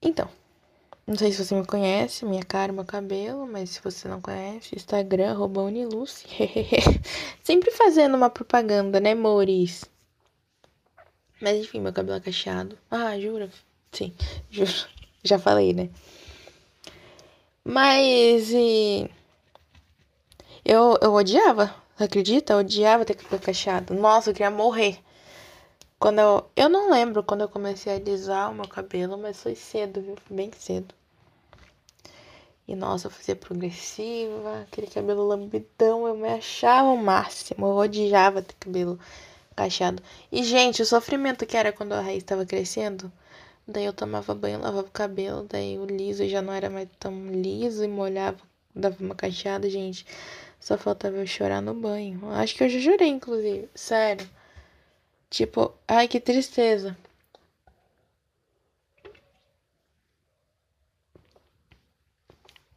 Então, 0.00 0.28
não 1.12 1.18
sei 1.18 1.30
se 1.30 1.44
você 1.44 1.54
me 1.54 1.66
conhece, 1.66 2.24
minha 2.24 2.42
cara, 2.42 2.72
meu 2.72 2.86
cabelo, 2.86 3.46
mas 3.46 3.68
se 3.68 3.82
você 3.82 4.08
não 4.08 4.18
conhece, 4.18 4.74
Instagram, 4.74 5.38
Uniluce. 5.38 6.26
Sempre 7.44 7.70
fazendo 7.70 8.16
uma 8.16 8.30
propaganda, 8.30 8.98
né, 8.98 9.14
Maurício? 9.14 9.86
Mas 11.38 11.58
enfim, 11.58 11.80
meu 11.80 11.92
cabelo 11.92 12.16
é 12.16 12.20
cacheado. 12.20 12.78
Ah, 12.90 13.20
jura? 13.20 13.50
Sim, 13.92 14.14
juro. 14.50 14.72
Já 15.22 15.38
falei, 15.38 15.74
né? 15.74 15.90
Mas 17.62 18.50
e... 18.50 19.06
eu, 20.64 20.98
eu 21.02 21.12
odiava, 21.12 21.74
acredita? 21.98 22.54
Eu 22.54 22.60
odiava 22.60 23.04
ter 23.04 23.16
cabelo 23.16 23.42
cacheado. 23.42 23.92
Nossa, 23.92 24.30
eu 24.30 24.34
queria 24.34 24.50
morrer. 24.50 24.98
Quando 25.98 26.20
eu. 26.20 26.50
Eu 26.56 26.70
não 26.70 26.90
lembro 26.90 27.22
quando 27.22 27.42
eu 27.42 27.50
comecei 27.50 27.92
a 27.92 27.96
alisar 27.96 28.50
o 28.50 28.54
meu 28.54 28.66
cabelo, 28.66 29.18
mas 29.18 29.42
foi 29.42 29.54
cedo, 29.54 30.00
viu? 30.00 30.16
Bem 30.30 30.50
cedo. 30.56 30.94
E 32.66 32.74
nossa, 32.76 33.08
eu 33.08 33.10
fazia 33.10 33.36
progressiva, 33.36 34.62
aquele 34.62 34.86
cabelo 34.86 35.26
lambidão, 35.26 36.06
eu 36.06 36.16
me 36.16 36.28
achava 36.28 36.88
o 36.88 36.96
máximo. 36.96 37.66
Eu 37.66 37.76
odiava 37.76 38.42
ter 38.42 38.54
cabelo 38.54 38.98
cacheado. 39.56 40.02
E, 40.30 40.42
gente, 40.44 40.82
o 40.82 40.86
sofrimento 40.86 41.46
que 41.46 41.56
era 41.56 41.72
quando 41.72 41.92
a 41.92 42.00
raiz 42.00 42.18
estava 42.18 42.46
crescendo. 42.46 43.12
Daí 43.66 43.84
eu 43.84 43.92
tomava 43.92 44.34
banho, 44.34 44.60
lavava 44.60 44.88
o 44.88 44.90
cabelo, 44.90 45.46
daí 45.48 45.78
o 45.78 45.84
liso 45.84 46.28
já 46.28 46.42
não 46.42 46.52
era 46.52 46.68
mais 46.68 46.88
tão 46.98 47.30
liso 47.30 47.84
e 47.84 47.88
molhava, 47.88 48.38
dava 48.74 48.96
uma 49.00 49.14
cacheada, 49.14 49.68
gente. 49.70 50.04
Só 50.58 50.76
faltava 50.78 51.16
eu 51.16 51.26
chorar 51.26 51.60
no 51.60 51.74
banho. 51.74 52.28
Acho 52.30 52.54
que 52.54 52.64
eu 52.64 52.68
já 52.68 52.80
chorei, 52.80 53.08
inclusive. 53.08 53.68
Sério. 53.74 54.28
Tipo, 55.30 55.72
ai 55.88 56.08
que 56.08 56.20
tristeza. 56.20 56.96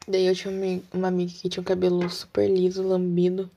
Daí 0.07 0.27
eu 0.27 0.35
tinha 0.35 0.81
uma 0.93 1.07
amiga 1.07 1.31
que 1.33 1.49
tinha 1.49 1.61
um 1.61 1.65
cabelo 1.65 2.07
super 2.09 2.47
liso, 2.49 2.83
lambido. 2.83 3.49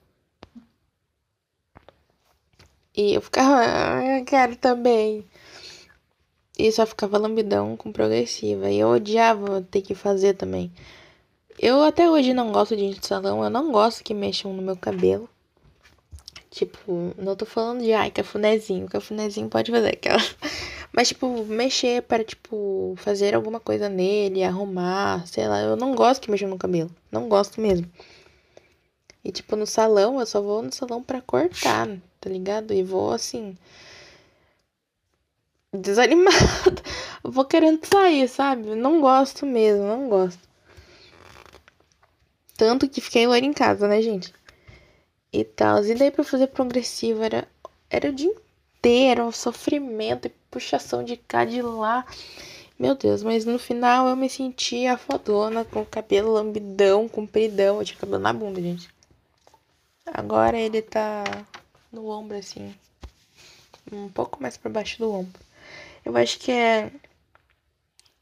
E 2.97 3.15
eu 3.15 3.21
ficava, 3.21 3.61
ah, 3.61 4.19
eu 4.19 4.25
quero 4.25 4.57
também. 4.57 5.25
E 6.59 6.73
só 6.73 6.85
ficava 6.87 7.19
lambidão 7.19 7.77
com 7.77 7.93
progressiva. 7.93 8.71
E 8.71 8.79
eu 8.79 8.89
odiava 8.89 9.63
ter 9.63 9.83
que 9.83 9.95
fazer 9.95 10.35
também. 10.35 10.73
Eu 11.59 11.83
até 11.83 12.11
hoje 12.11 12.33
não 12.33 12.51
gosto 12.51 12.77
de 12.77 12.85
ir 12.85 12.99
de 12.99 13.07
salão. 13.07 13.45
Eu 13.45 13.51
não 13.51 13.71
gosto 13.71 14.03
que 14.03 14.15
mexam 14.15 14.53
no 14.53 14.63
meu 14.63 14.77
cabelo. 14.77 15.29
Tipo, 16.51 17.13
não 17.19 17.37
tô 17.37 17.47
falando 17.47 17.83
de 17.83 17.93
ai, 17.93 18.11
cafunézinho. 18.11 18.89
Cafunézinho 18.89 19.49
pode 19.49 19.71
fazer 19.71 19.91
aquela. 19.91 20.19
Mas, 20.93 21.09
tipo, 21.09 21.45
mexer 21.45 22.03
para, 22.03 22.25
tipo, 22.25 22.95
fazer 22.97 23.35
alguma 23.35 23.61
coisa 23.61 23.89
nele, 23.89 24.43
arrumar, 24.43 25.27
sei 25.27 25.47
lá. 25.47 25.61
Eu 25.61 25.77
não 25.77 25.95
gosto 25.95 26.23
que 26.23 26.31
mexam 26.31 26.49
no 26.49 26.59
cabelo. 26.59 26.91
Não 27.11 27.29
gosto 27.29 27.61
mesmo. 27.61 27.91
E, 29.25 29.31
tipo, 29.31 29.57
no 29.57 29.67
salão, 29.67 30.19
eu 30.19 30.27
só 30.27 30.41
vou 30.41 30.63
no 30.63 30.73
salão 30.73 31.03
pra 31.03 31.21
cortar, 31.21 31.89
tá 32.21 32.31
ligado? 32.31 32.73
E 32.73 32.83
vou 32.83 33.13
assim. 33.13 33.57
Desanimada. 35.73 36.83
vou 37.23 37.45
querendo 37.45 37.85
sair, 37.85 38.29
sabe? 38.29 38.75
Não 38.75 39.01
gosto 39.01 39.45
mesmo, 39.45 39.85
não 39.85 40.09
gosto. 40.09 40.41
Tanto 42.57 42.89
que 42.89 43.01
fiquei 43.01 43.27
loira 43.27 43.47
em 43.47 43.53
casa, 43.53 43.87
né, 43.87 44.01
gente? 44.03 44.33
E 45.33 45.45
tal. 45.45 45.85
E 45.85 45.95
daí 45.95 46.11
pra 46.11 46.25
fazer 46.25 46.49
progressivo 46.49 47.23
era, 47.23 47.47
era 47.91 48.09
o 48.09 48.13
dia 48.13 48.35
inteiro, 48.79 49.25
um 49.25 49.33
sofrimento 49.33 50.31
puxação 50.51 51.03
de 51.05 51.17
cá 51.17 51.45
de 51.45 51.63
lá. 51.63 52.05
Meu 52.79 52.95
Deus, 52.95 53.23
mas 53.23 53.45
no 53.45 53.59
final 53.59 54.09
eu 54.09 54.17
me 54.17 54.29
sentia 54.29 54.97
fodona, 54.97 55.65
com 55.65 55.83
o 55.83 55.87
cabelo 55.87 56.33
lambidão, 56.33 57.09
compridão. 57.09 57.79
Eu 57.79 57.85
tinha 57.85 57.99
cabelo 57.99 58.23
na 58.23 58.33
bunda, 58.33 58.61
gente. 58.61 58.89
Agora 60.07 60.59
ele 60.59 60.81
tá 60.81 61.25
no 61.93 62.09
ombro, 62.09 62.37
assim. 62.37 62.75
Um 63.91 64.09
pouco 64.09 64.41
mais 64.41 64.57
para 64.57 64.71
baixo 64.71 64.99
do 64.99 65.13
ombro. 65.13 65.41
Eu 66.05 66.17
acho 66.17 66.39
que 66.39 66.53
é 66.53 66.91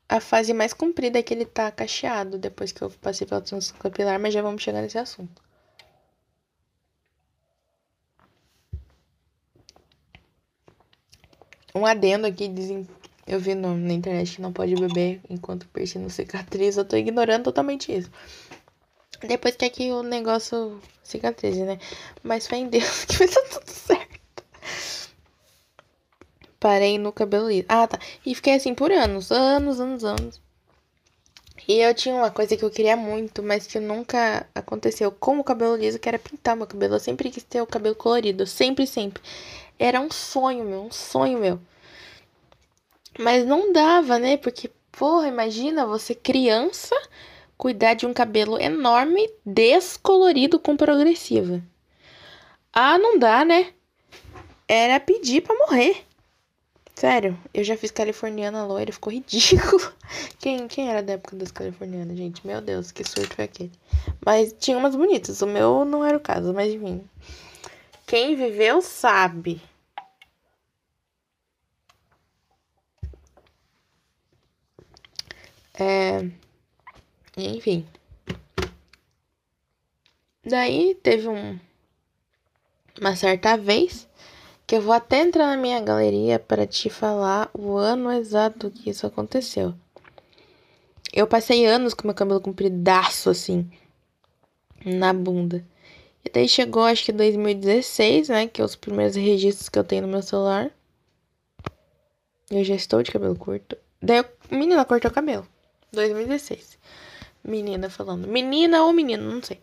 a 0.09 0.21
fase 0.21 0.52
mais 0.52 0.73
comprida 0.73 1.23
que 1.23 1.35
ele 1.35 1.45
tá 1.45 1.71
cacheado 1.71 2.38
depois 2.38 2.73
que 2.73 2.83
eu 2.83 2.90
passei 2.90 3.26
pela 3.26 3.40
transição 3.40 3.76
capilar, 3.78 4.18
mas 4.18 4.33
já 4.33 4.42
vamos 4.42 4.62
chegar 4.62 4.80
nesse 4.80 4.99
assunto. 4.99 5.45
Um 11.76 11.85
adendo 11.85 12.26
aqui, 12.26 12.49
dizem. 12.49 12.88
Eu 13.26 13.38
vi 13.38 13.54
no, 13.54 13.76
na 13.76 13.92
internet 13.92 14.37
que 14.37 14.40
não 14.40 14.52
pode 14.52 14.75
beber 14.76 15.21
enquanto 15.28 15.68
piercing 15.68 15.99
não 15.99 16.09
cicatriza. 16.09 16.80
Eu 16.80 16.85
tô 16.85 16.97
ignorando 16.97 17.45
totalmente 17.45 17.95
isso. 17.95 18.11
Depois 19.21 19.56
que 19.56 19.64
aqui 19.64 19.90
o 19.90 20.02
negócio 20.02 20.80
cicatrize, 21.02 21.62
né? 21.62 21.78
Mas 22.23 22.47
fé 22.47 22.56
em 22.56 22.68
Deus 22.68 23.04
que 23.04 23.26
dar 23.26 23.42
tudo 23.42 23.68
certo. 23.68 24.45
Parei 26.59 26.99
no 26.99 27.12
cabelo 27.12 27.49
liso. 27.49 27.66
Ah, 27.68 27.87
tá. 27.87 27.99
E 28.25 28.35
fiquei 28.35 28.54
assim 28.54 28.75
por 28.75 28.90
anos, 28.90 29.30
anos, 29.30 29.78
anos, 29.78 30.04
anos. 30.04 30.40
E 31.68 31.80
eu 31.80 31.92
tinha 31.95 32.14
uma 32.14 32.30
coisa 32.30 32.56
que 32.56 32.64
eu 32.64 32.71
queria 32.71 32.97
muito, 32.97 33.42
mas 33.42 33.66
que 33.66 33.80
nunca 33.80 34.47
aconteceu 34.54 35.11
com 35.11 35.40
o 35.40 35.45
cabelo 35.45 35.76
liso, 35.76 35.99
que 35.99 36.09
era 36.09 36.18
pintar 36.18 36.56
meu 36.56 36.66
cabelo. 36.66 36.95
Eu 36.95 37.00
sempre 37.00 37.28
quis 37.30 37.42
ter 37.42 37.61
o 37.61 37.66
cabelo 37.66 37.95
colorido, 37.95 38.47
sempre, 38.47 38.87
sempre. 38.87 39.23
Era 39.78 40.00
um 40.00 40.11
sonho 40.11 40.64
meu, 40.64 40.83
um 40.85 40.92
sonho 40.92 41.38
meu. 41.38 41.61
Mas 43.18 43.47
não 43.47 43.73
dava, 43.73 44.18
né? 44.18 44.37
Porque, 44.37 44.71
porra, 44.92 45.28
imagina 45.28 45.87
você 45.87 46.14
criança 46.14 46.95
cuidar 47.56 47.95
de 47.95 48.06
um 48.06 48.12
cabelo 48.12 48.61
enorme, 48.61 49.30
descolorido 49.45 50.59
com 50.59 50.76
progressiva. 50.76 51.62
Ah, 52.73 52.99
não 52.99 53.18
dá, 53.18 53.45
né? 53.45 53.73
Era 54.68 55.00
pedir 55.00 55.42
para 55.42 55.56
morrer. 55.56 56.04
Sério, 56.95 57.38
eu 57.52 57.62
já 57.62 57.76
fiz 57.76 57.90
californiana 57.90 58.64
loira, 58.64 58.92
ficou 58.92 59.12
ridículo. 59.12 59.92
Quem, 60.40 60.66
quem 60.66 60.88
era 60.88 61.02
da 61.02 61.14
época 61.14 61.37
das 61.37 61.50
californianas, 61.50 62.16
gente? 62.16 62.47
Meu 62.47 62.61
Deus, 62.61 62.90
que 62.90 63.04
surto 63.04 63.35
foi 63.35 63.45
aquele. 63.45 63.73
Mas 64.25 64.54
tinha 64.59 64.78
umas 64.78 64.97
bonitas, 64.97 65.42
o 65.42 65.47
meu 65.47 65.85
não 65.85 66.04
era 66.04 66.16
o 66.16 66.21
caso, 66.21 66.54
mas 66.54 66.73
enfim. 66.73 67.04
Quem 68.06 68.36
viveu 68.36 68.80
sabe. 68.80 69.60
É. 75.75 76.30
Enfim. 77.36 77.86
Daí 80.44 80.94
teve 81.02 81.28
um, 81.28 81.58
uma 83.00 83.16
certa 83.16 83.56
vez 83.56 84.08
que 84.64 84.76
eu 84.76 84.82
vou 84.82 84.92
até 84.92 85.18
entrar 85.18 85.48
na 85.48 85.56
minha 85.60 85.80
galeria 85.80 86.38
para 86.38 86.66
te 86.66 86.88
falar 86.88 87.50
o 87.52 87.76
ano 87.76 88.12
exato 88.12 88.70
que 88.70 88.90
isso 88.90 89.04
aconteceu. 89.06 89.75
Eu 91.12 91.26
passei 91.26 91.66
anos 91.66 91.92
com 91.92 92.06
meu 92.06 92.14
cabelo 92.14 92.40
compridaço 92.40 93.30
assim 93.30 93.68
na 94.84 95.12
bunda. 95.12 95.64
E 96.26 96.30
daí 96.30 96.49
chegou 96.49 96.83
acho 96.83 97.04
que 97.04 97.12
2016, 97.12 98.28
né, 98.28 98.49
que 98.49 98.61
é 98.61 98.64
os 98.64 98.75
primeiros 98.75 99.14
registros 99.14 99.68
que 99.68 99.78
eu 99.78 99.85
tenho 99.85 100.02
no 100.02 100.09
meu 100.09 100.23
celular. 100.23 100.71
Eu 102.50 102.64
já 102.64 102.75
estou 102.75 103.00
de 103.00 103.12
cabelo 103.12 103.37
curto. 103.37 103.76
Daí 104.02 104.25
menina 104.50 104.85
cortou 104.85 105.09
o 105.09 105.14
cabelo. 105.14 105.47
2016 105.92 106.76
menina 107.47 107.88
falando. 107.88 108.26
Menina 108.26 108.83
ou 108.83 108.92
menino, 108.92 109.30
não 109.30 109.42
sei. 109.42 109.61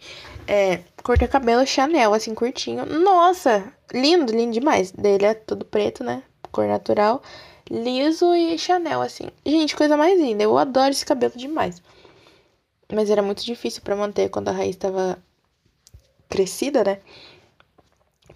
É, 0.48 0.80
corta 1.04 1.28
cabelo 1.28 1.66
Chanel, 1.68 2.14
assim, 2.14 2.34
curtinho. 2.34 2.86
Nossa, 2.86 3.74
lindo, 3.94 4.32
lindo 4.32 4.54
demais. 4.54 4.92
Dele 4.92 5.26
é 5.26 5.34
todo 5.34 5.66
preto, 5.66 6.04
né? 6.04 6.24
Cor 6.52 6.66
natural. 6.66 7.22
Liso 7.70 8.34
e 8.34 8.58
Chanel, 8.58 9.02
assim. 9.02 9.28
Gente, 9.46 9.76
coisa 9.76 9.98
mais 9.98 10.20
linda. 10.20 10.44
Eu 10.44 10.58
adoro 10.58 10.92
esse 10.92 11.06
cabelo 11.06 11.34
demais. 11.36 11.82
Mas 12.92 13.10
era 13.10 13.22
muito 13.22 13.44
difícil 13.44 13.82
para 13.82 13.96
manter 13.96 14.30
quando 14.30 14.50
a 14.50 14.52
raiz 14.52 14.76
estava 14.76 15.18
crescida, 16.30 16.84
né? 16.84 17.00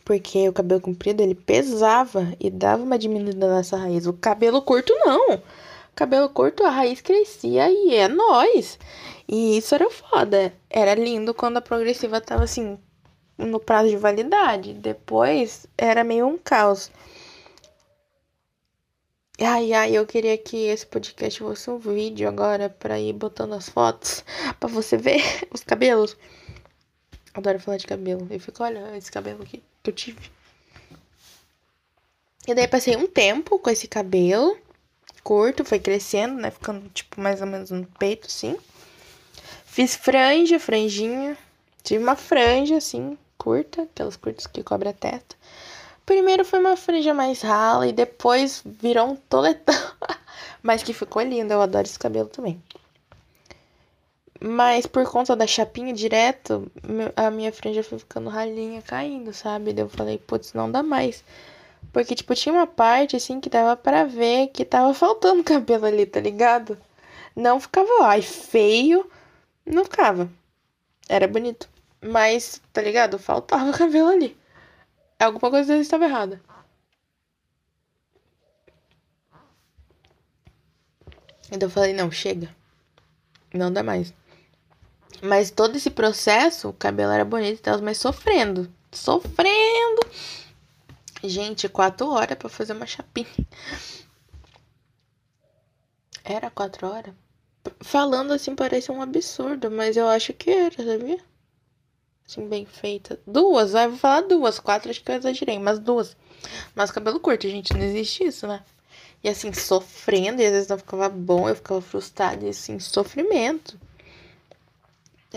Porque 0.06 0.48
o 0.48 0.53
cabelo 0.53 0.79
comprido, 0.79 1.22
ele 1.22 1.36
pesava 1.36 2.34
e 2.39 2.50
dava 2.50 2.84
uma 2.84 2.98
diminuída 2.98 3.53
nessa 3.53 3.75
raiz. 3.77 4.08
O 4.08 4.13
cabelo 4.13 4.62
curto, 4.62 4.94
não. 5.06 5.41
Cabelo 5.94 6.29
curto, 6.29 6.63
a 6.63 6.70
raiz 6.70 7.01
crescia 7.01 7.70
e 7.70 7.96
é 7.96 8.08
nós. 8.08 8.79
E 9.27 9.58
isso 9.58 9.75
era 9.75 9.89
foda. 9.89 10.53
Era 10.70 10.96
lindo 10.96 11.34
quando 11.34 11.58
a 11.58 11.62
progressiva 11.62 12.22
tava 12.22 12.44
assim, 12.44 12.77
no 13.38 13.60
prazo 13.60 13.89
de 13.89 13.98
validade. 13.98 14.74
Depois 14.74 15.67
era 15.77 16.03
meio 16.03 16.27
um 16.27 16.38
caos. 16.38 16.89
Ai, 19.39 19.72
ai, 19.74 19.96
eu 19.96 20.06
queria 20.06 20.36
que 20.38 20.67
esse 20.67 20.86
podcast 20.86 21.39
fosse 21.39 21.70
um 21.70 21.77
vídeo 21.77 22.27
agora 22.27 22.70
pra 22.70 23.00
ir 23.00 23.13
botando 23.13 23.53
as 23.53 23.70
fotos 23.70 24.24
pra 24.60 24.67
você 24.67 24.98
ver 24.98 25.22
os 25.53 25.63
cabelos. 25.63 26.17
Adoro 27.38 27.60
falar 27.60 27.77
de 27.77 27.86
cabelo. 27.86 28.25
Eu 28.32 28.39
fico, 28.39 28.63
olha 28.63 28.98
esse 28.98 29.12
cabelo 29.12 29.44
aqui 29.44 29.62
que 29.84 29.89
eu 29.91 29.94
tive. 29.94 30.32
E 32.48 32.56
daí 32.56 32.67
passei 32.67 32.96
um 32.96 33.06
tempo 33.06 33.60
com 33.60 33.70
esse 33.70 33.88
cabelo 33.88 34.58
curto, 35.24 35.63
foi 35.63 35.77
crescendo, 35.77 36.41
né? 36.41 36.50
Ficando 36.50 36.89
tipo 36.89 37.22
mais 37.22 37.39
ou 37.39 37.46
menos 37.46 37.70
no 37.70 37.86
peito, 37.86 38.25
assim. 38.25 38.58
Fiz 39.65 39.96
franja, 39.96 40.60
franjinha. 40.60 41.38
Tive 41.84 42.03
uma 42.03 42.15
franja, 42.15 42.77
assim, 42.77 43.15
curta, 43.38 43.84
aquelas 43.84 44.15
curtas 44.15 44.48
que 44.48 44.63
cobre 44.63 44.89
a 44.89 44.94
testa. 44.94 45.36
Primeiro 46.08 46.44
foi 46.44 46.60
uma 46.60 46.75
franja 46.75 47.13
mais 47.13 47.41
rala 47.41 47.88
e 47.88 47.94
depois 47.94 48.63
virou 48.65 49.12
um 49.12 49.15
toletão. 49.15 49.75
Mas 50.63 50.82
que 50.82 50.91
ficou 50.91 51.22
lindo, 51.22 51.53
eu 51.53 51.62
adoro 51.62 51.86
esse 51.86 52.00
cabelo 52.00 52.29
também. 52.29 52.60
Mas 54.39 54.86
por 54.86 55.10
conta 55.10 55.36
da 55.36 55.48
chapinha 55.48 55.94
direto, 55.94 56.72
a 57.15 57.32
minha 57.32 57.51
franja 57.51 57.84
foi 57.84 58.00
ficando 58.00 58.29
ralinha, 58.29 58.82
caindo, 58.82 59.34
sabe? 59.34 59.74
Daí 59.74 59.84
eu 59.84 59.89
falei, 59.89 60.17
putz, 60.20 60.53
não 60.53 60.72
dá 60.72 60.84
mais. 60.84 61.24
Porque, 61.91 62.15
tipo, 62.15 62.36
tinha 62.36 62.53
uma 62.53 62.67
parte, 62.67 63.15
assim, 63.15 63.39
que 63.39 63.50
dava 63.50 63.75
pra 63.75 64.03
ver 64.03 64.48
que 64.50 64.65
tava 64.65 64.94
faltando 64.94 65.44
cabelo 65.46 65.86
ali, 65.86 66.06
tá 66.06 66.20
ligado? 66.20 66.77
Não 67.36 67.60
ficava, 67.60 67.89
ai, 68.03 68.22
feio, 68.22 69.10
não 69.65 69.84
ficava. 69.84 70.29
Era 71.10 71.27
bonito. 71.27 71.70
Mas, 72.01 72.62
tá 72.74 72.82
ligado? 72.82 73.17
Faltava 73.20 73.72
cabelo 73.77 74.10
ali. 74.10 74.38
Alguma 75.20 75.50
coisa 75.50 75.77
estava 75.77 76.06
errada. 76.06 76.41
Então 81.51 81.67
eu 81.67 81.72
falei, 81.72 81.94
não, 81.94 82.12
chega. 82.12 82.56
Não 83.53 83.72
dá 83.72 83.82
mais. 83.82 84.13
Mas 85.22 85.52
todo 85.52 85.76
esse 85.76 85.90
processo, 85.90 86.70
o 86.70 86.74
cabelo 86.74 87.12
era 87.12 87.26
bonito 87.26 87.60
e 87.60 87.62
tal, 87.62 87.82
mas 87.82 87.98
sofrendo. 87.98 88.72
Sofrendo. 88.92 90.02
Gente, 91.24 91.68
quatro 91.68 92.10
horas 92.10 92.38
para 92.38 92.50
fazer 92.50 92.74
uma 92.74 92.86
chapinha. 92.86 93.28
Era 96.24 96.50
quatro 96.50 96.88
horas? 96.88 97.14
Falando 97.82 98.32
assim 98.32 98.56
parece 98.56 98.92
um 98.92 99.02
absurdo, 99.02 99.72
mas 99.72 99.98
eu 99.98 100.08
acho 100.08 100.34
que 100.34 100.50
era, 100.50 100.76
sabia? 100.76 101.20
Assim, 102.28 102.48
bem 102.48 102.66
feita. 102.66 103.20
Duas, 103.26 103.72
vai, 103.72 103.88
vou 103.88 103.98
falar 103.98 104.22
duas. 104.22 104.60
Quatro 104.60 104.90
acho 104.90 105.02
que 105.02 105.12
eu 105.12 105.16
exagerei, 105.16 105.58
mas 105.58 105.80
duas. 105.80 106.16
Mas 106.76 106.92
cabelo 106.92 107.20
curto, 107.20 107.48
gente, 107.48 107.74
não 107.74 107.82
existe 107.82 108.26
isso, 108.26 108.46
né? 108.46 108.64
E 109.24 109.30
assim, 109.30 109.52
sofrendo, 109.54 110.42
e 110.42 110.46
às 110.46 110.52
vezes 110.52 110.68
não 110.68 110.78
ficava 110.78 111.10
bom, 111.10 111.50
eu 111.50 111.56
ficava 111.56 111.82
frustrada, 111.82 112.46
e 112.46 112.50
assim, 112.50 112.80
sofrimento. 112.80 113.80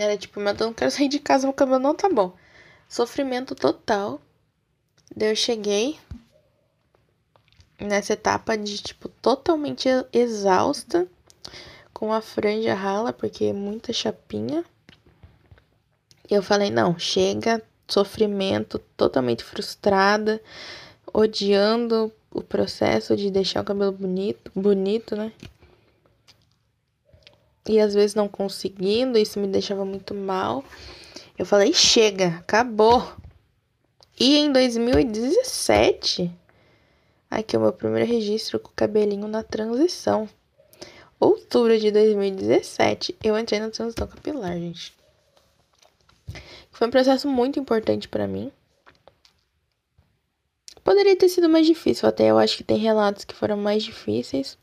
Era 0.01 0.17
tipo, 0.17 0.39
meu 0.39 0.51
Deus, 0.51 0.67
não 0.67 0.73
quero 0.73 0.89
sair 0.89 1.07
de 1.07 1.19
casa, 1.19 1.45
meu 1.45 1.53
cabelo 1.53 1.77
não 1.77 1.93
tá 1.93 2.09
bom. 2.09 2.35
Sofrimento 2.89 3.53
total. 3.53 4.19
Daí 5.15 5.29
eu 5.29 5.35
cheguei 5.35 5.99
nessa 7.79 8.13
etapa 8.13 8.57
de, 8.57 8.81
tipo, 8.81 9.07
totalmente 9.07 9.87
exausta, 10.11 11.07
com 11.93 12.11
a 12.11 12.19
franja 12.19 12.73
rala, 12.73 13.13
porque 13.13 13.45
é 13.45 13.53
muita 13.53 13.93
chapinha. 13.93 14.65
E 16.27 16.33
eu 16.33 16.41
falei, 16.41 16.71
não, 16.71 16.97
chega, 16.97 17.61
sofrimento, 17.87 18.79
totalmente 18.97 19.43
frustrada, 19.43 20.41
odiando 21.13 22.11
o 22.31 22.41
processo 22.41 23.15
de 23.15 23.29
deixar 23.29 23.61
o 23.61 23.65
cabelo 23.65 23.91
bonito, 23.91 24.51
bonito, 24.55 25.15
né? 25.15 25.31
E 27.67 27.79
às 27.79 27.93
vezes 27.93 28.15
não 28.15 28.27
conseguindo, 28.27 29.17
isso 29.17 29.39
me 29.39 29.47
deixava 29.47 29.85
muito 29.85 30.13
mal. 30.13 30.63
Eu 31.37 31.45
falei, 31.45 31.73
chega, 31.73 32.37
acabou. 32.39 33.13
E 34.19 34.37
em 34.37 34.51
2017, 34.51 36.31
aqui 37.29 37.55
é 37.55 37.59
o 37.59 37.61
meu 37.61 37.73
primeiro 37.73 38.07
registro 38.07 38.59
com 38.59 38.69
o 38.69 38.75
cabelinho 38.75 39.27
na 39.27 39.43
transição. 39.43 40.27
Outubro 41.19 41.77
de 41.79 41.91
2017, 41.91 43.15
eu 43.23 43.37
entrei 43.37 43.59
na 43.59 43.69
transição 43.69 44.07
capilar, 44.07 44.53
gente. 44.53 44.93
Foi 46.71 46.87
um 46.87 46.91
processo 46.91 47.27
muito 47.27 47.59
importante 47.59 48.07
para 48.07 48.27
mim. 48.27 48.51
Poderia 50.83 51.15
ter 51.15 51.29
sido 51.29 51.47
mais 51.47 51.67
difícil, 51.67 52.09
até 52.09 52.25
eu 52.25 52.39
acho 52.39 52.57
que 52.57 52.63
tem 52.63 52.77
relatos 52.77 53.23
que 53.23 53.35
foram 53.35 53.55
mais 53.55 53.83
difíceis. 53.83 54.57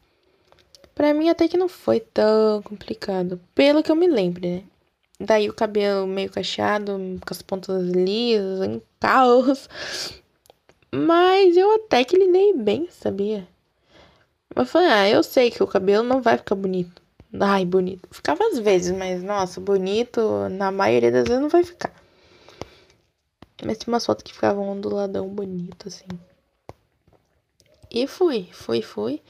Para 0.99 1.15
mim 1.15 1.29
até 1.29 1.47
que 1.47 1.57
não 1.57 1.69
foi 1.69 2.01
tão 2.01 2.61
complicado, 2.61 3.41
pelo 3.55 3.85
que 3.85 3.93
eu 3.93 3.95
me 3.95 4.09
lembro, 4.09 4.43
né? 4.43 4.65
Daí 5.21 5.49
o 5.49 5.55
cabelo 5.55 6.09
meio 6.09 6.29
cacheado, 6.29 6.99
com 7.25 7.33
as 7.33 7.41
pontas 7.41 7.85
lisas, 7.85 8.67
em 8.67 8.83
caos. 8.99 9.69
Mas 10.91 11.57
eu 11.57 11.73
até 11.77 12.03
que 12.03 12.17
lidei 12.17 12.53
bem, 12.53 12.89
sabia? 12.91 13.47
Eu 14.57 14.67
falei, 14.67 14.89
ah, 14.89 15.09
eu 15.09 15.23
sei 15.23 15.53
que 15.53 15.63
o 15.63 15.69
cabelo 15.69 16.03
não 16.03 16.21
vai 16.21 16.37
ficar 16.37 16.57
bonito. 16.57 17.01
Ai, 17.41 17.65
bonito. 17.65 18.09
Ficava 18.11 18.43
às 18.49 18.59
vezes, 18.59 18.91
mas 18.91 19.23
nossa, 19.23 19.61
bonito, 19.61 20.49
na 20.51 20.73
maioria 20.73 21.13
das 21.13 21.29
vezes 21.29 21.41
não 21.41 21.49
vai 21.49 21.63
ficar. 21.63 21.95
Mas 23.65 23.79
tem 23.79 23.87
umas 23.87 24.05
fotos 24.05 24.25
que 24.25 24.35
ficavam 24.35 24.69
onduladão 24.69 25.29
bonito, 25.29 25.87
assim. 25.87 26.09
E 27.89 28.09
fui, 28.09 28.49
fui, 28.51 28.83
fui. 28.83 29.23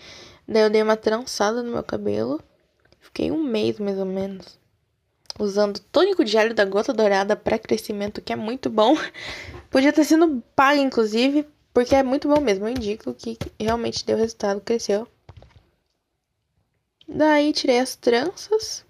Daí 0.48 0.62
eu 0.62 0.70
dei 0.70 0.82
uma 0.82 0.96
trançada 0.96 1.62
no 1.62 1.70
meu 1.70 1.82
cabelo. 1.82 2.40
Fiquei 2.98 3.30
um 3.30 3.44
mês 3.44 3.78
mais 3.78 3.98
ou 3.98 4.06
menos 4.06 4.58
usando 5.38 5.78
tônico 5.92 6.24
de 6.24 6.36
alho 6.36 6.54
da 6.54 6.64
gota 6.64 6.92
dourada 6.92 7.36
para 7.36 7.58
crescimento, 7.58 8.22
que 8.22 8.32
é 8.32 8.36
muito 8.36 8.70
bom. 8.70 8.96
Podia 9.70 9.90
estar 9.90 10.04
sendo 10.04 10.42
pago, 10.56 10.80
inclusive, 10.80 11.46
porque 11.72 11.94
é 11.94 12.02
muito 12.02 12.28
bom 12.28 12.40
mesmo. 12.40 12.66
Eu 12.66 12.70
indico 12.70 13.14
que 13.14 13.38
realmente 13.60 14.04
deu 14.04 14.16
resultado, 14.16 14.60
cresceu. 14.60 15.06
Daí 17.06 17.52
tirei 17.52 17.78
as 17.78 17.94
tranças. 17.94 18.84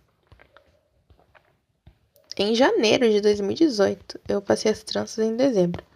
Em 2.37 2.55
janeiro 2.55 3.11
de 3.11 3.21
2018. 3.21 4.21
Eu 4.29 4.41
passei 4.41 4.71
as 4.71 4.85
tranças 4.85 5.25
em 5.25 5.37
dezembro. 5.37 5.88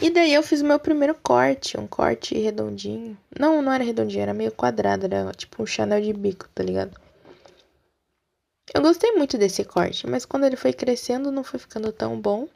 E 0.00 0.10
daí 0.10 0.34
eu 0.34 0.42
fiz 0.42 0.60
o 0.60 0.64
meu 0.64 0.78
primeiro 0.78 1.14
corte, 1.14 1.78
um 1.78 1.86
corte 1.86 2.36
redondinho. 2.38 3.16
Não, 3.38 3.62
não 3.62 3.72
era 3.72 3.84
redondinho, 3.84 4.22
era 4.22 4.34
meio 4.34 4.50
quadrado, 4.50 5.06
era 5.06 5.32
tipo 5.32 5.62
um 5.62 5.66
Chanel 5.66 6.00
de 6.00 6.12
bico, 6.12 6.48
tá 6.54 6.62
ligado? 6.62 6.98
Eu 8.74 8.80
gostei 8.80 9.12
muito 9.12 9.36
desse 9.36 9.64
corte, 9.64 10.06
mas 10.06 10.24
quando 10.24 10.44
ele 10.44 10.56
foi 10.56 10.72
crescendo 10.72 11.30
não 11.30 11.44
foi 11.44 11.60
ficando 11.60 11.92
tão 11.92 12.20
bom. 12.20 12.48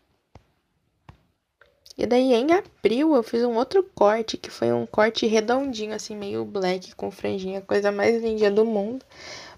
E 1.98 2.06
daí 2.06 2.32
em 2.32 2.52
abril 2.52 3.14
eu 3.14 3.22
fiz 3.22 3.42
um 3.42 3.56
outro 3.56 3.82
corte, 3.94 4.36
que 4.36 4.50
foi 4.50 4.72
um 4.72 4.86
corte 4.86 5.26
redondinho, 5.26 5.94
assim, 5.94 6.16
meio 6.16 6.44
black, 6.44 6.94
com 6.94 7.10
franjinha, 7.10 7.60
coisa 7.60 7.92
mais 7.92 8.22
linda 8.22 8.50
do 8.50 8.64
mundo. 8.64 9.04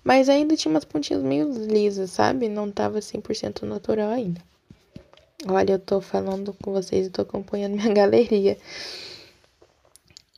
Mas 0.04 0.28
ainda 0.28 0.56
tinha 0.56 0.70
umas 0.70 0.84
pontinhas 0.84 1.22
meio 1.22 1.50
lisas, 1.50 2.10
sabe? 2.10 2.48
Não 2.48 2.70
tava 2.70 3.00
100% 3.00 3.62
natural 3.62 4.10
ainda. 4.10 4.40
Olha, 5.46 5.72
eu 5.72 5.78
tô 5.78 6.00
falando 6.00 6.52
com 6.62 6.72
vocês 6.72 7.06
e 7.06 7.10
tô 7.10 7.22
acompanhando 7.22 7.76
minha 7.76 7.92
galeria. 7.94 8.58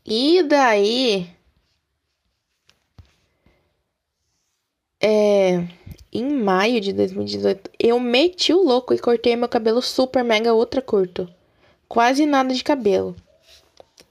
E 0.05 0.43
daí. 0.43 1.31
É 5.03 5.81
em 6.13 6.29
maio 6.29 6.81
de 6.81 6.93
2018, 6.93 7.71
eu 7.79 8.01
meti 8.01 8.53
o 8.53 8.63
louco 8.63 8.93
e 8.93 8.99
cortei 8.99 9.37
meu 9.37 9.49
cabelo 9.49 9.81
super 9.81 10.25
mega 10.25 10.53
ultra 10.53 10.83
curto. 10.83 11.33
Quase 11.89 12.27
nada 12.27 12.53
de 12.53 12.65
cabelo. 12.65 13.15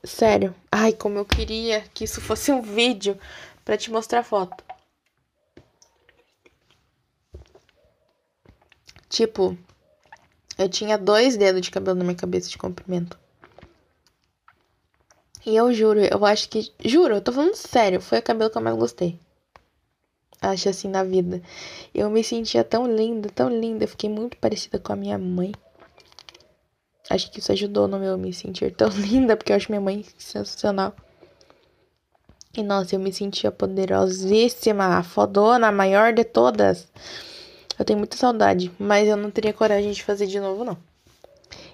Sério. 0.03 0.55
Ai, 0.71 0.93
como 0.93 1.17
eu 1.17 1.25
queria 1.25 1.81
que 1.93 2.05
isso 2.05 2.21
fosse 2.21 2.51
um 2.51 2.61
vídeo 2.61 3.17
para 3.65 3.77
te 3.77 3.91
mostrar 3.91 4.23
foto. 4.23 4.63
Tipo, 9.09 9.57
eu 10.59 10.69
tinha 10.69 10.97
dois 10.97 11.35
dedos 11.35 11.61
de 11.61 11.71
cabelo 11.71 11.97
na 11.97 12.03
minha 12.03 12.15
cabeça 12.15 12.49
de 12.49 12.57
comprimento. 12.57 13.17
E 15.45 15.55
eu 15.55 15.73
juro, 15.73 15.99
eu 15.99 16.23
acho 16.25 16.47
que. 16.49 16.71
Juro, 16.85 17.15
eu 17.15 17.21
tô 17.21 17.31
falando 17.31 17.55
sério, 17.55 17.99
foi 17.99 18.19
o 18.19 18.23
cabelo 18.23 18.51
que 18.51 18.57
eu 18.57 18.61
mais 18.61 18.77
gostei 18.77 19.19
acho 20.41 20.69
assim 20.69 20.87
na 20.87 21.03
vida. 21.03 21.41
Eu 21.93 22.09
me 22.09 22.23
sentia 22.23 22.63
tão 22.63 22.87
linda, 22.87 23.29
tão 23.29 23.49
linda, 23.49 23.83
eu 23.83 23.87
fiquei 23.87 24.09
muito 24.09 24.37
parecida 24.37 24.79
com 24.79 24.93
a 24.93 24.95
minha 24.95 25.17
mãe. 25.17 25.51
Acho 27.09 27.31
que 27.31 27.39
isso 27.39 27.51
ajudou 27.51 27.87
no 27.87 27.99
meu 27.99 28.17
me 28.17 28.31
sentir 28.33 28.73
tão 28.73 28.89
linda, 28.95 29.35
porque 29.35 29.51
eu 29.51 29.55
acho 29.55 29.71
minha 29.71 29.81
mãe 29.81 30.05
sensacional. 30.17 30.93
E 32.55 32.63
nossa, 32.63 32.95
eu 32.95 32.99
me 32.99 33.13
sentia 33.13 33.51
poderosíssima, 33.51 34.97
a 34.97 35.03
fodona, 35.03 35.67
a 35.67 35.71
maior 35.71 36.13
de 36.13 36.23
todas. 36.23 36.87
Eu 37.79 37.85
tenho 37.85 37.97
muita 37.97 38.17
saudade, 38.17 38.69
mas 38.77 39.07
eu 39.07 39.15
não 39.15 39.31
teria 39.31 39.53
coragem 39.53 39.93
de 39.93 40.03
fazer 40.03 40.27
de 40.27 40.37
novo, 40.37 40.65
não. 40.65 40.77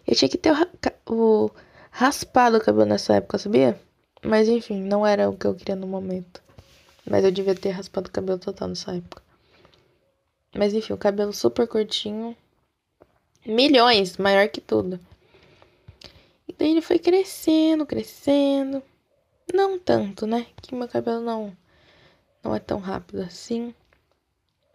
Eu 0.06 0.16
tinha 0.16 0.30
que 0.30 0.38
ter 0.38 0.52
o, 0.52 1.12
o 1.12 1.52
raspado 1.90 2.58
o 2.58 2.62
cabelo 2.62 2.86
nessa 2.86 3.16
época, 3.16 3.40
sabia? 3.40 3.80
Mas 4.24 4.48
enfim, 4.48 4.84
não 4.84 5.06
era 5.06 5.28
o 5.28 5.36
que 5.36 5.48
eu 5.48 5.56
queria 5.56 5.76
no 5.76 5.88
momento. 5.88 6.44
Mas 7.10 7.26
eu 7.26 7.32
devia 7.32 7.56
ter 7.56 7.72
raspado 7.72 8.08
o 8.08 8.12
cabelo 8.12 8.38
total 8.38 8.68
nessa 8.68 8.96
época. 8.96 9.24
Mas 10.56 10.76
enfim, 10.76 10.94
o 10.94 10.98
cabelo 10.98 11.34
super 11.34 11.68
curtinho. 11.68 12.38
Milhões, 13.44 14.18
maior 14.18 14.48
que 14.48 14.62
tudo. 14.62 15.00
E 16.48 16.54
daí 16.54 16.70
ele 16.70 16.82
foi 16.82 17.00
crescendo, 17.00 17.86
crescendo. 17.86 18.82
Não 19.52 19.80
tanto, 19.80 20.28
né? 20.28 20.46
Que 20.62 20.76
meu 20.76 20.88
cabelo 20.88 21.22
não, 21.22 21.56
não 22.44 22.56
é 22.56 22.60
tão 22.60 22.78
rápido 22.78 23.22
assim. 23.22 23.74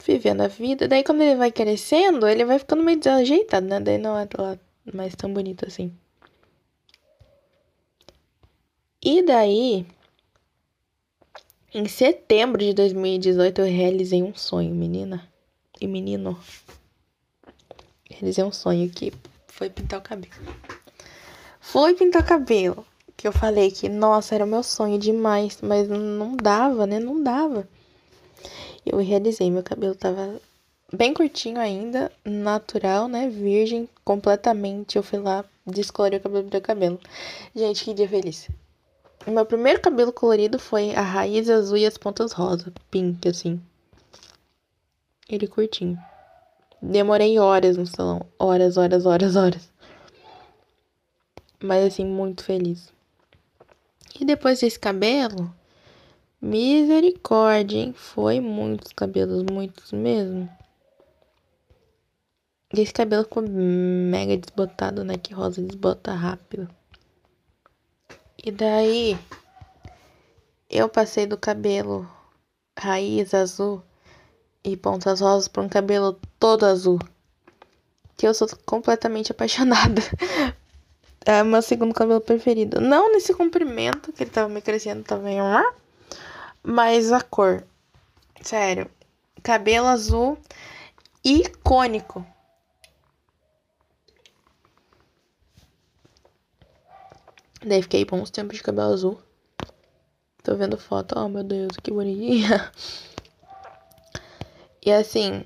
Vivendo 0.06 0.40
a 0.40 0.48
vida. 0.48 0.88
Daí 0.88 1.04
quando 1.04 1.22
ele 1.22 1.36
vai 1.36 1.52
crescendo, 1.52 2.26
ele 2.26 2.44
vai 2.44 2.58
ficando 2.58 2.82
meio 2.82 2.98
desajeitado, 2.98 3.66
né? 3.66 3.80
Daí 3.80 3.98
não 3.98 4.18
é 4.18 4.28
mais 4.92 5.14
tão 5.14 5.32
bonito 5.32 5.66
assim. 5.66 5.92
E 9.02 9.22
daí, 9.22 9.86
em 11.72 11.88
setembro 11.88 12.58
de 12.62 12.74
2018, 12.74 13.60
eu 13.60 13.66
realizei 13.66 14.22
um 14.22 14.34
sonho, 14.34 14.74
menina 14.74 15.26
e 15.80 15.86
menino. 15.86 16.38
Realizei 18.10 18.44
um 18.44 18.52
sonho 18.52 18.90
que 18.90 19.12
foi 19.46 19.70
pintar 19.70 20.00
o 20.00 20.02
cabelo. 20.02 20.34
Foi 21.60 21.94
pintar 21.94 22.22
o 22.22 22.26
cabelo. 22.26 22.86
Que 23.16 23.28
eu 23.28 23.32
falei 23.32 23.70
que, 23.70 23.88
nossa, 23.88 24.34
era 24.34 24.44
o 24.44 24.48
meu 24.48 24.62
sonho 24.62 24.98
demais, 24.98 25.58
mas 25.62 25.88
não 25.88 26.36
dava, 26.36 26.86
né? 26.86 26.98
Não 26.98 27.22
dava. 27.22 27.68
Eu 28.84 28.98
realizei, 28.98 29.50
meu 29.50 29.62
cabelo 29.62 29.94
tava 29.94 30.40
bem 30.92 31.14
curtinho 31.14 31.60
ainda, 31.60 32.10
natural, 32.24 33.08
né? 33.08 33.28
Virgem, 33.28 33.88
completamente. 34.04 34.96
Eu 34.96 35.02
fui 35.02 35.18
lá, 35.18 35.44
descolori 35.66 36.16
o 36.16 36.20
cabelo 36.20 36.44
do 36.44 36.50
meu 36.50 36.60
cabelo. 36.60 37.00
Gente, 37.54 37.84
que 37.84 37.94
dia 37.94 38.08
feliz. 38.08 38.48
O 39.26 39.30
meu 39.30 39.44
primeiro 39.44 39.80
cabelo 39.80 40.12
colorido 40.12 40.58
foi 40.58 40.94
a 40.94 41.02
raiz 41.02 41.48
azul 41.50 41.76
e 41.76 41.86
as 41.86 41.98
pontas 41.98 42.32
rosa, 42.32 42.72
pink, 42.90 43.28
assim. 43.28 43.60
Ele 45.28 45.46
curtinho. 45.46 45.98
Demorei 46.82 47.38
horas 47.38 47.76
no 47.76 47.86
salão. 47.86 48.26
Horas, 48.38 48.76
horas, 48.76 49.04
horas, 49.04 49.36
horas. 49.36 49.70
Mas 51.62 51.84
assim, 51.84 52.06
muito 52.06 52.42
feliz. 52.42 52.90
E 54.18 54.24
depois 54.24 54.60
desse 54.60 54.78
cabelo, 54.78 55.54
misericórdia, 56.40 57.78
hein? 57.78 57.92
Foi 57.92 58.40
muitos 58.40 58.92
cabelos, 58.92 59.44
muitos 59.50 59.92
mesmo. 59.92 60.48
E 62.72 62.80
esse 62.80 62.92
cabelo 62.92 63.24
ficou 63.24 63.42
mega 63.42 64.36
desbotado, 64.36 65.04
né? 65.04 65.16
Que 65.18 65.34
rosa 65.34 65.60
desbota 65.60 66.12
rápido. 66.12 66.68
E 68.42 68.50
daí 68.50 69.18
eu 70.68 70.88
passei 70.88 71.26
do 71.26 71.36
cabelo 71.36 72.08
raiz 72.78 73.34
azul 73.34 73.82
e 74.64 74.76
pontas 74.76 75.20
rosas 75.20 75.48
para 75.48 75.62
um 75.62 75.68
cabelo 75.68 76.18
todo 76.38 76.64
azul. 76.64 76.98
Que 78.16 78.26
eu 78.26 78.32
sou 78.32 78.48
completamente 78.64 79.32
apaixonada. 79.32 80.00
É 81.26 81.42
meu 81.42 81.60
segundo 81.60 81.92
cabelo 81.92 82.20
preferido. 82.20 82.80
Não 82.80 83.12
nesse 83.12 83.34
comprimento, 83.34 84.12
que 84.12 84.22
ele 84.22 84.30
tava 84.30 84.48
me 84.48 84.62
crescendo 84.62 85.02
também, 85.02 85.40
mas 86.62 87.12
a 87.12 87.20
cor. 87.20 87.64
Sério. 88.42 88.90
Cabelo 89.42 89.86
azul 89.86 90.38
icônico. 91.24 92.24
Daí 97.64 97.82
fiquei 97.82 98.04
bons 98.04 98.30
tempos 98.30 98.56
de 98.56 98.62
cabelo 98.62 98.92
azul. 98.92 99.20
Tô 100.42 100.56
vendo 100.56 100.78
foto. 100.78 101.14
Oh, 101.18 101.28
meu 101.28 101.44
Deus, 101.44 101.76
que 101.82 101.90
bonitinha. 101.90 102.72
E 104.82 104.90
assim, 104.90 105.44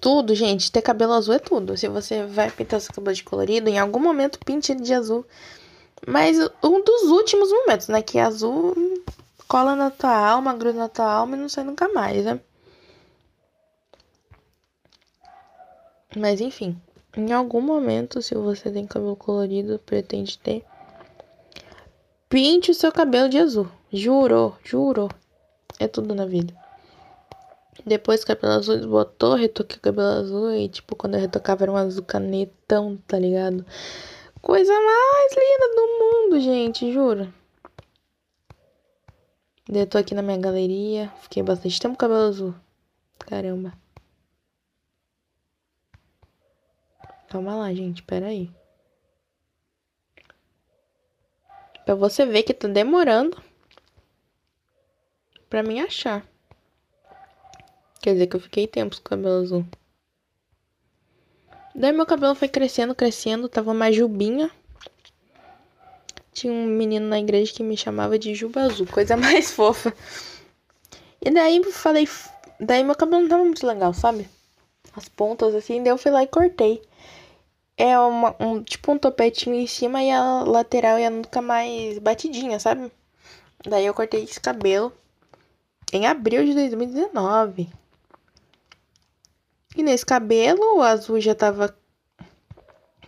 tudo, 0.00 0.34
gente, 0.34 0.70
ter 0.70 0.80
cabelo 0.80 1.12
azul 1.12 1.34
é 1.34 1.38
tudo. 1.40 1.76
Se 1.76 1.88
você 1.88 2.24
vai 2.24 2.50
pintar 2.50 2.80
seu 2.80 2.94
cabelo 2.94 3.16
de 3.16 3.24
colorido, 3.24 3.68
em 3.68 3.78
algum 3.78 3.98
momento 3.98 4.38
pinte 4.38 4.70
ele 4.70 4.82
de 4.82 4.94
azul. 4.94 5.26
Mas 6.06 6.38
um 6.62 6.84
dos 6.84 7.10
últimos 7.10 7.50
momentos, 7.50 7.88
né? 7.88 8.00
Que 8.00 8.18
azul 8.18 8.74
cola 9.48 9.76
na 9.76 9.90
tua 9.90 10.16
alma, 10.16 10.54
gruda 10.54 10.78
na 10.78 10.88
tua 10.88 11.12
alma 11.12 11.36
e 11.36 11.40
não 11.40 11.48
sai 11.48 11.64
nunca 11.64 11.88
mais, 11.88 12.24
né? 12.24 12.40
Mas 16.16 16.40
enfim, 16.40 16.80
em 17.16 17.32
algum 17.32 17.60
momento, 17.60 18.22
se 18.22 18.34
você 18.34 18.70
tem 18.70 18.86
cabelo 18.86 19.16
colorido, 19.16 19.80
pretende 19.84 20.38
ter, 20.38 20.64
pinte 22.28 22.70
o 22.70 22.74
seu 22.74 22.92
cabelo 22.92 23.28
de 23.28 23.38
azul. 23.38 23.68
Juro, 23.92 24.56
juro. 24.64 25.08
É 25.78 25.88
tudo 25.88 26.14
na 26.14 26.24
vida. 26.24 26.54
Depois 27.86 28.22
o 28.22 28.26
cabelo 28.26 28.54
azul 28.54 28.76
desbotou, 28.76 29.34
retoquei 29.34 29.76
o 29.76 29.80
cabelo 29.80 30.08
azul 30.08 30.50
e, 30.52 30.68
tipo, 30.68 30.96
quando 30.96 31.14
eu 31.14 31.20
retocava 31.20 31.64
era 31.64 31.72
um 31.72 31.76
azul 31.76 32.02
canetão, 32.02 32.98
tá 33.06 33.18
ligado? 33.18 33.64
Coisa 34.40 34.72
mais 34.72 35.32
linda 35.32 35.74
do 35.74 35.86
mundo, 35.98 36.40
gente, 36.40 36.92
juro. 36.92 37.32
Eu 39.66 39.86
tô 39.86 39.96
aqui 39.96 40.14
na 40.14 40.20
minha 40.22 40.36
galeria, 40.36 41.10
fiquei 41.22 41.42
bastante 41.42 41.80
tempo 41.80 41.94
com 41.94 41.98
cabelo 41.98 42.28
azul. 42.28 42.54
Caramba. 43.18 43.72
Calma 47.28 47.56
lá, 47.56 47.72
gente, 47.72 48.02
pera 48.02 48.26
aí. 48.26 48.50
Pra 51.84 51.94
você 51.94 52.26
ver 52.26 52.42
que 52.42 52.52
tá 52.52 52.68
demorando 52.68 53.42
pra 55.48 55.62
mim 55.62 55.80
achar. 55.80 56.26
Quer 58.00 58.12
dizer 58.12 58.26
que 58.26 58.36
eu 58.36 58.40
fiquei 58.40 58.66
tempos 58.66 58.98
com 58.98 59.10
cabelo 59.10 59.42
azul. 59.42 59.66
Daí 61.74 61.90
meu 61.90 62.06
cabelo 62.06 62.34
foi 62.34 62.48
crescendo, 62.48 62.94
crescendo, 62.94 63.48
tava 63.48 63.72
mais 63.72 63.96
jubinha. 63.96 64.50
Tinha 66.34 66.52
um 66.52 66.66
menino 66.66 67.08
na 67.08 67.18
igreja 67.18 67.52
que 67.54 67.62
me 67.62 67.76
chamava 67.76 68.18
de 68.18 68.34
Juba 68.34 68.62
Azul, 68.62 68.86
coisa 68.86 69.16
mais 69.16 69.50
fofa. 69.52 69.94
E 71.22 71.30
daí 71.30 71.62
falei, 71.72 72.06
daí 72.60 72.84
meu 72.84 72.94
cabelo 72.94 73.22
não 73.22 73.28
tava 73.28 73.44
muito 73.44 73.66
legal, 73.66 73.94
sabe? 73.94 74.28
As 74.94 75.08
pontas 75.08 75.54
assim, 75.54 75.82
daí 75.82 75.92
eu 75.92 75.96
fui 75.98 76.10
lá 76.10 76.22
e 76.22 76.26
cortei. 76.26 76.82
É 77.76 77.98
uma, 77.98 78.36
um, 78.38 78.62
tipo 78.62 78.92
um 78.92 78.98
topetinho 78.98 79.56
em 79.56 79.66
cima 79.66 80.02
e 80.02 80.10
a 80.10 80.42
lateral 80.42 80.98
e 80.98 81.06
a 81.06 81.42
mais 81.42 81.98
batidinha, 81.98 82.60
sabe? 82.60 82.92
Daí 83.64 83.86
eu 83.86 83.94
cortei 83.94 84.24
esse 84.24 84.40
cabelo 84.40 84.92
em 85.92 86.06
abril 86.06 86.44
de 86.44 86.52
2019. 86.52 87.68
E 89.76 89.82
nesse 89.82 90.04
cabelo, 90.04 90.78
o 90.78 90.82
azul 90.82 91.20
já 91.20 91.34
tava 91.34 91.76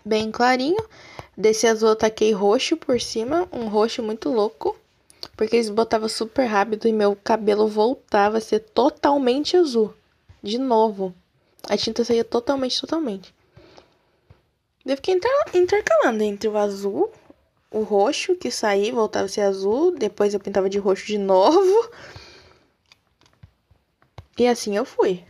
bem 0.05 0.31
clarinho. 0.31 0.83
Desse 1.37 1.67
azul 1.67 1.91
eu 1.91 1.97
taquei 1.97 2.33
roxo 2.33 2.77
por 2.77 3.01
cima, 3.01 3.47
um 3.53 3.69
roxo 3.69 4.03
muito 4.03 4.31
louco. 4.31 4.77
Porque 5.37 5.57
eles 5.57 5.69
botavam 5.69 6.09
super 6.09 6.47
rápido 6.47 6.89
e 6.89 6.93
meu 6.93 7.15
cabelo 7.15 7.69
voltava 7.69 8.39
a 8.39 8.41
ser 8.41 8.61
totalmente 8.61 9.57
azul. 9.57 9.93
De 10.43 10.57
novo. 10.57 11.15
A 11.69 11.77
tinta 11.77 12.05
saía 12.05 12.25
totalmente, 12.25 12.81
totalmente. 12.81 13.35
Eu 14.85 14.97
fiquei 14.97 15.19
intercalando 15.53 16.23
entre 16.23 16.49
o 16.49 16.57
azul, 16.57 17.11
o 17.71 17.81
roxo, 17.83 18.37
que 18.37 18.51
saía 18.51 18.93
voltava 18.93 19.27
a 19.27 19.29
ser 19.29 19.43
azul. 19.43 19.91
Depois 19.91 20.33
eu 20.33 20.41
pintava 20.41 20.71
de 20.71 20.79
roxo 20.79 21.07
de 21.07 21.19
novo. 21.19 21.91
E 24.39 24.47
assim 24.47 24.77
eu 24.77 24.85
fui. 24.85 25.25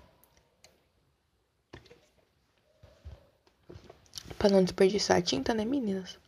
Pra 4.46 4.54
não 4.54 4.62
desperdiçar 4.62 5.16
a 5.16 5.20
tinta, 5.20 5.52
né, 5.52 5.64
meninas? 5.64 6.20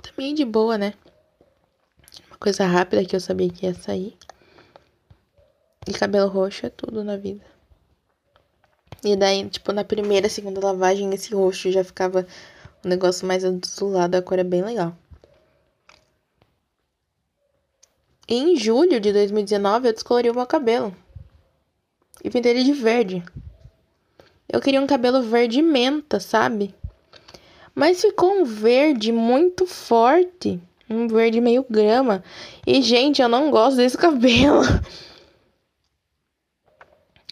Também 0.00 0.32
de 0.32 0.44
boa, 0.44 0.78
né? 0.78 0.94
Uma 2.28 2.36
coisa 2.38 2.64
rápida 2.64 3.04
que 3.04 3.16
eu 3.16 3.20
sabia 3.20 3.50
que 3.50 3.66
ia 3.66 3.74
sair. 3.74 4.16
E 5.88 5.92
cabelo 5.92 6.28
roxo 6.28 6.66
é 6.66 6.70
tudo 6.70 7.02
na 7.02 7.16
vida. 7.16 7.44
E 9.02 9.16
daí, 9.16 9.50
tipo, 9.50 9.72
na 9.72 9.82
primeira, 9.82 10.28
segunda 10.28 10.64
lavagem, 10.64 11.12
esse 11.12 11.34
roxo 11.34 11.72
já 11.72 11.82
ficava 11.82 12.24
um 12.84 12.88
negócio 12.88 13.26
mais 13.26 13.44
azulado, 13.44 14.14
a 14.14 14.22
cor 14.22 14.38
é 14.38 14.44
bem 14.44 14.62
legal. 14.62 14.96
Em 18.28 18.56
julho 18.56 19.00
de 19.00 19.12
2019, 19.12 19.88
eu 19.88 19.92
descolori 19.92 20.30
o 20.30 20.34
meu 20.34 20.46
cabelo. 20.46 20.96
E 22.22 22.30
pintei 22.30 22.52
ele 22.52 22.62
de 22.62 22.72
verde. 22.72 23.24
Eu 24.52 24.60
queria 24.60 24.82
um 24.82 24.86
cabelo 24.86 25.22
verde 25.22 25.62
menta, 25.62 26.20
sabe? 26.20 26.74
Mas 27.74 28.02
ficou 28.02 28.30
um 28.30 28.44
verde 28.44 29.10
muito 29.10 29.66
forte. 29.66 30.60
Um 30.90 31.08
verde 31.08 31.40
meio 31.40 31.64
grama. 31.68 32.22
E, 32.66 32.82
gente, 32.82 33.22
eu 33.22 33.28
não 33.28 33.50
gosto 33.50 33.78
desse 33.78 33.96
cabelo. 33.98 34.62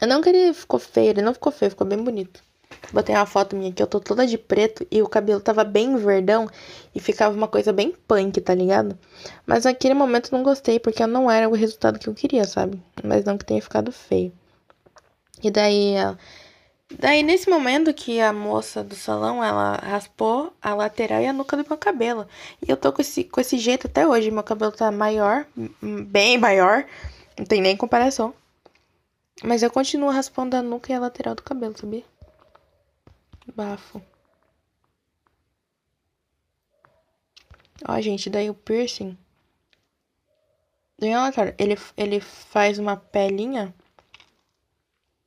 Eu 0.01 0.09
não 0.09 0.23
queria 0.23 0.55
ficou 0.55 0.81
feio, 0.81 1.11
ele 1.11 1.21
não 1.21 1.35
ficou 1.35 1.53
feio, 1.53 1.71
ficou 1.71 1.87
bem 1.87 2.03
bonito. 2.03 2.43
Botei 2.91 3.15
uma 3.15 3.27
foto 3.27 3.55
minha 3.55 3.71
aqui, 3.71 3.83
eu 3.83 3.87
tô 3.87 4.01
toda 4.01 4.27
de 4.27 4.39
preto 4.39 4.87
e 4.91 5.03
o 5.03 5.09
cabelo 5.09 5.41
tava 5.41 5.63
bem 5.63 5.97
verdão 5.97 6.49
e 6.95 7.01
ficava 7.01 7.37
uma 7.37 7.47
coisa 7.47 7.71
bem 7.71 7.95
punk, 8.09 8.41
tá 8.41 8.55
ligado? 8.55 8.99
Mas 9.47 9.65
naquele 9.65 9.93
momento 9.93 10.33
eu 10.33 10.39
não 10.39 10.43
gostei 10.43 10.81
porque 10.81 11.07
não 11.07 11.31
era 11.31 11.47
o 11.49 11.53
resultado 11.53 11.99
que 11.99 12.09
eu 12.09 12.15
queria, 12.15 12.45
sabe? 12.45 12.83
Mas 13.05 13.25
não 13.27 13.37
que 13.37 13.45
tenha 13.45 13.61
ficado 13.61 13.93
feio. 13.93 14.33
E 15.43 15.51
daí, 15.51 15.95
daí 16.91 17.23
nesse 17.23 17.49
momento 17.49 17.93
que 17.95 18.21
a 18.21 18.33
moça 18.33 18.83
do 18.83 18.95
salão, 18.95 19.43
ela 19.43 19.77
raspou 19.77 20.53
a 20.61 20.75
lateral 20.75 21.21
e 21.21 21.27
a 21.27 21.33
nuca 21.33 21.57
do 21.57 21.67
meu 21.69 21.79
cabelo. 21.79 22.27
E 22.67 22.71
eu 22.71 22.77
tô 22.77 22.93
com 22.93 23.01
esse, 23.01 23.25
com 23.25 23.41
esse 23.41 23.59
jeito 23.59 23.87
até 23.87 24.07
hoje, 24.07 24.31
meu 24.31 24.43
cabelo 24.43 24.73
tá 24.73 24.91
maior, 24.91 25.47
bem 25.83 26.39
maior, 26.39 26.85
não 27.39 27.45
tem 27.45 27.61
nem 27.61 27.77
comparação. 27.77 28.35
Mas 29.43 29.63
eu 29.63 29.71
continuo 29.71 30.11
raspando 30.11 30.57
a 30.57 30.63
nuca 30.63 30.93
e 30.93 30.95
a 30.95 31.01
lateral 31.01 31.35
do 31.35 31.43
cabelo, 31.43 31.77
sabia? 31.79 32.05
Bafo. 33.55 34.03
Ó, 37.89 38.01
gente, 38.01 38.29
daí 38.29 38.51
o 38.51 38.55
piercing. 38.55 39.17
Ele, 41.59 41.79
ele 41.97 42.21
faz 42.21 42.79
uma 42.79 42.97
pelinha 42.97 43.75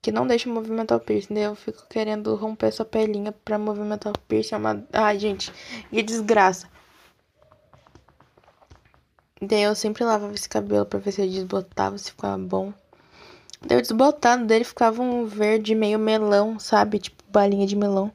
que 0.03 0.11
não 0.11 0.27
deixa 0.27 0.49
movimentar 0.49 0.97
o 0.97 1.01
piercing. 1.01 1.33
Daí 1.33 1.43
eu 1.43 1.55
fico 1.55 1.87
querendo 1.89 2.35
romper 2.35 2.67
essa 2.67 2.83
pelinha 2.83 3.31
pra 3.31 3.57
movimentar 3.57 4.11
o 4.11 4.19
piercing. 4.19 4.55
É 4.55 4.57
uma... 4.57 4.85
Ai, 4.91 5.17
gente, 5.17 5.51
que 5.89 6.03
desgraça. 6.03 6.69
Daí 9.41 9.63
eu 9.63 9.73
sempre 9.73 10.03
lavava 10.03 10.33
esse 10.33 10.47
cabelo 10.49 10.85
pra 10.85 10.99
ver 10.99 11.13
se 11.13 11.21
ele 11.21 11.31
desbotava, 11.31 11.97
se 11.97 12.11
ficava 12.11 12.37
bom. 12.37 12.73
Daí 13.61 13.77
o 13.77 13.81
desbotado 13.81 14.45
dele 14.45 14.65
ficava 14.65 15.01
um 15.01 15.25
verde 15.25 15.73
meio 15.73 15.97
melão, 15.97 16.59
sabe? 16.59 16.99
Tipo 16.99 17.23
balinha 17.29 17.65
de 17.65 17.75
melão. 17.77 18.11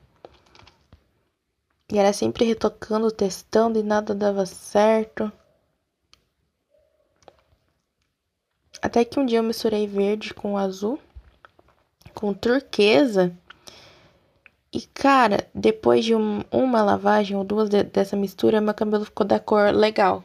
E 1.90 1.98
era 1.98 2.12
sempre 2.12 2.44
retocando, 2.44 3.10
testando 3.10 3.78
e 3.78 3.82
nada 3.82 4.14
dava 4.14 4.44
certo. 4.44 5.32
Até 8.82 9.06
que 9.06 9.18
um 9.18 9.24
dia 9.24 9.38
eu 9.38 9.42
misturei 9.42 9.86
verde 9.86 10.34
com 10.34 10.58
azul, 10.58 11.00
com 12.18 12.34
turquesa. 12.34 13.32
E 14.72 14.80
cara, 14.92 15.48
depois 15.54 16.04
de 16.04 16.16
um, 16.16 16.42
uma 16.50 16.82
lavagem 16.82 17.36
ou 17.36 17.44
duas 17.44 17.68
de, 17.68 17.84
dessa 17.84 18.16
mistura, 18.16 18.60
meu 18.60 18.74
cabelo 18.74 19.04
ficou 19.04 19.24
da 19.24 19.38
cor 19.38 19.72
legal. 19.72 20.24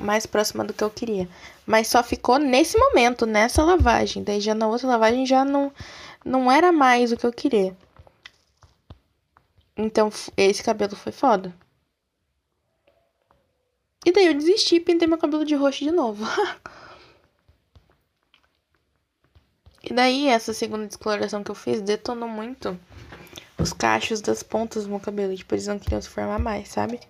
Mais 0.00 0.26
próxima 0.26 0.64
do 0.64 0.74
que 0.74 0.82
eu 0.82 0.90
queria. 0.90 1.28
Mas 1.64 1.86
só 1.86 2.02
ficou 2.02 2.38
nesse 2.38 2.76
momento, 2.76 3.24
nessa 3.24 3.62
lavagem. 3.62 4.24
Daí 4.24 4.40
já 4.40 4.52
na 4.52 4.66
outra 4.66 4.88
lavagem 4.88 5.24
já 5.24 5.44
não, 5.44 5.72
não 6.24 6.50
era 6.50 6.72
mais 6.72 7.12
o 7.12 7.16
que 7.16 7.24
eu 7.24 7.32
queria. 7.32 7.76
Então, 9.76 10.10
esse 10.36 10.62
cabelo 10.62 10.96
foi 10.96 11.12
foda. 11.12 11.54
E 14.04 14.10
daí 14.10 14.26
eu 14.26 14.34
desisti 14.34 14.76
e 14.76 14.80
pintei 14.80 15.06
meu 15.06 15.18
cabelo 15.18 15.44
de 15.44 15.54
roxo 15.54 15.84
de 15.84 15.92
novo. 15.92 16.26
e 19.82 19.92
daí, 19.92 20.28
essa 20.28 20.54
segunda 20.54 20.86
descoloração 20.86 21.42
que 21.42 21.50
eu 21.50 21.54
fiz 21.54 21.80
detonou 21.80 22.28
muito 22.28 22.78
os 23.58 23.72
cachos 23.72 24.20
das 24.20 24.42
pontas 24.42 24.84
do 24.84 24.90
meu 24.90 25.00
cabelo. 25.00 25.34
Tipo, 25.36 25.54
eles 25.54 25.66
não 25.66 25.78
queriam 25.78 26.00
se 26.00 26.08
formar 26.08 26.38
mais, 26.38 26.68
sabe? 26.68 27.00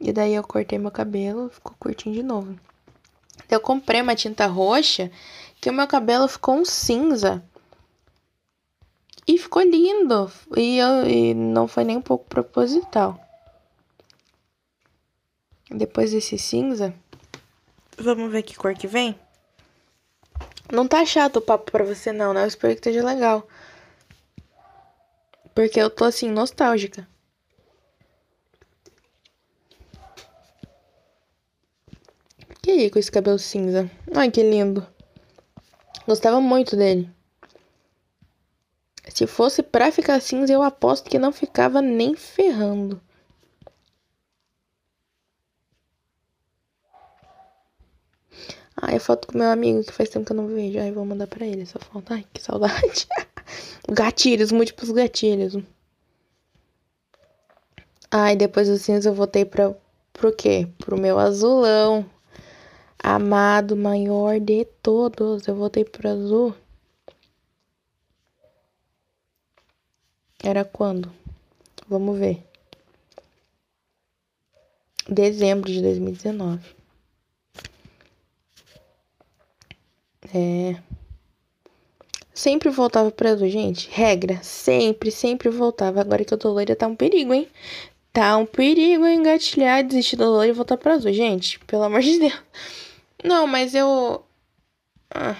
E 0.00 0.12
daí 0.12 0.34
eu 0.34 0.42
cortei 0.44 0.78
meu 0.78 0.90
cabelo, 0.90 1.48
ficou 1.48 1.74
curtinho 1.78 2.14
de 2.14 2.22
novo. 2.22 2.58
Eu 3.50 3.60
comprei 3.60 4.00
uma 4.00 4.14
tinta 4.14 4.46
roxa 4.46 5.10
que 5.60 5.68
o 5.68 5.72
meu 5.72 5.86
cabelo 5.86 6.28
ficou 6.28 6.56
um 6.56 6.64
cinza. 6.64 7.42
E 9.26 9.38
ficou 9.38 9.62
lindo. 9.62 10.30
E, 10.56 10.78
eu, 10.78 11.06
e 11.06 11.34
não 11.34 11.66
foi 11.66 11.84
nem 11.84 11.96
um 11.96 12.02
pouco 12.02 12.26
proposital. 12.26 13.18
Depois 15.70 16.12
desse 16.12 16.38
cinza, 16.38 16.94
vamos 17.98 18.30
ver 18.30 18.42
que 18.42 18.54
cor 18.54 18.74
que 18.74 18.86
vem. 18.86 19.18
Não 20.72 20.88
tá 20.88 21.04
chato 21.04 21.36
o 21.36 21.42
papo 21.42 21.70
pra 21.70 21.84
você 21.84 22.12
não, 22.12 22.32
né? 22.32 22.42
Eu 22.42 22.48
espero 22.48 22.72
que 22.74 22.80
esteja 22.80 23.04
legal. 23.04 23.46
Porque 25.54 25.80
eu 25.80 25.90
tô 25.90 26.04
assim, 26.04 26.30
nostálgica. 26.30 27.06
Que 32.62 32.70
aí 32.70 32.90
com 32.90 32.98
esse 32.98 33.12
cabelo 33.12 33.38
cinza? 33.38 33.90
Ai, 34.14 34.30
que 34.30 34.42
lindo. 34.42 34.86
Gostava 36.06 36.40
muito 36.40 36.76
dele. 36.76 37.10
Se 39.08 39.26
fosse 39.26 39.62
pra 39.62 39.92
ficar 39.92 40.20
cinza, 40.20 40.52
eu 40.52 40.62
aposto 40.62 41.08
que 41.08 41.18
não 41.18 41.30
ficava 41.30 41.80
nem 41.80 42.16
ferrando. 42.16 43.00
Ai, 48.76 48.98
foto 48.98 49.28
com 49.28 49.38
meu 49.38 49.48
amigo 49.50 49.84
que 49.84 49.92
faz 49.92 50.08
tempo 50.08 50.26
que 50.26 50.32
eu 50.32 50.36
não 50.36 50.48
vejo. 50.48 50.78
Ai, 50.78 50.90
vou 50.92 51.04
mandar 51.04 51.26
pra 51.26 51.46
ele 51.46 51.62
essa 51.62 51.78
foto. 51.78 52.12
Ai, 52.12 52.26
que 52.32 52.42
saudade. 52.42 53.06
gatilhos, 53.88 54.50
múltiplos 54.52 54.90
gatilhos. 54.90 55.56
Ai, 58.10 58.36
depois 58.36 58.68
do 58.68 58.76
cinza 58.78 59.10
eu 59.10 59.14
voltei 59.14 59.44
pra, 59.44 59.74
pro 60.12 60.34
quê? 60.34 60.68
Pro 60.78 60.98
meu 60.98 61.18
azulão. 61.18 62.04
Amado, 63.02 63.76
maior 63.76 64.40
de 64.40 64.64
todos. 64.82 65.46
Eu 65.46 65.54
voltei 65.54 65.84
pro 65.84 66.08
azul. 66.08 66.54
Era 70.42 70.64
quando? 70.64 71.10
Vamos 71.88 72.18
ver. 72.18 72.42
Dezembro 75.08 75.70
de 75.70 75.82
2019. 75.82 76.83
É. 80.34 80.82
Sempre 82.34 82.68
voltava 82.68 83.12
pra 83.12 83.30
azul, 83.30 83.48
gente. 83.48 83.88
Regra. 83.90 84.42
Sempre, 84.42 85.10
sempre 85.12 85.48
voltava. 85.48 86.00
Agora 86.00 86.24
que 86.24 86.34
eu 86.34 86.38
tô 86.38 86.50
loira, 86.52 86.74
tá 86.74 86.88
um 86.88 86.96
perigo, 86.96 87.32
hein? 87.32 87.48
Tá 88.12 88.36
um 88.36 88.46
perigo 88.46 89.06
engatilhar, 89.06 89.86
desistir 89.86 90.16
da 90.16 90.28
loira 90.28 90.50
e 90.50 90.52
voltar 90.52 90.76
pra 90.76 90.94
azul, 90.94 91.12
gente. 91.12 91.60
Pelo 91.60 91.84
amor 91.84 92.00
de 92.00 92.18
Deus. 92.18 92.42
Não, 93.22 93.46
mas 93.46 93.74
eu. 93.74 94.24
Ah, 95.10 95.36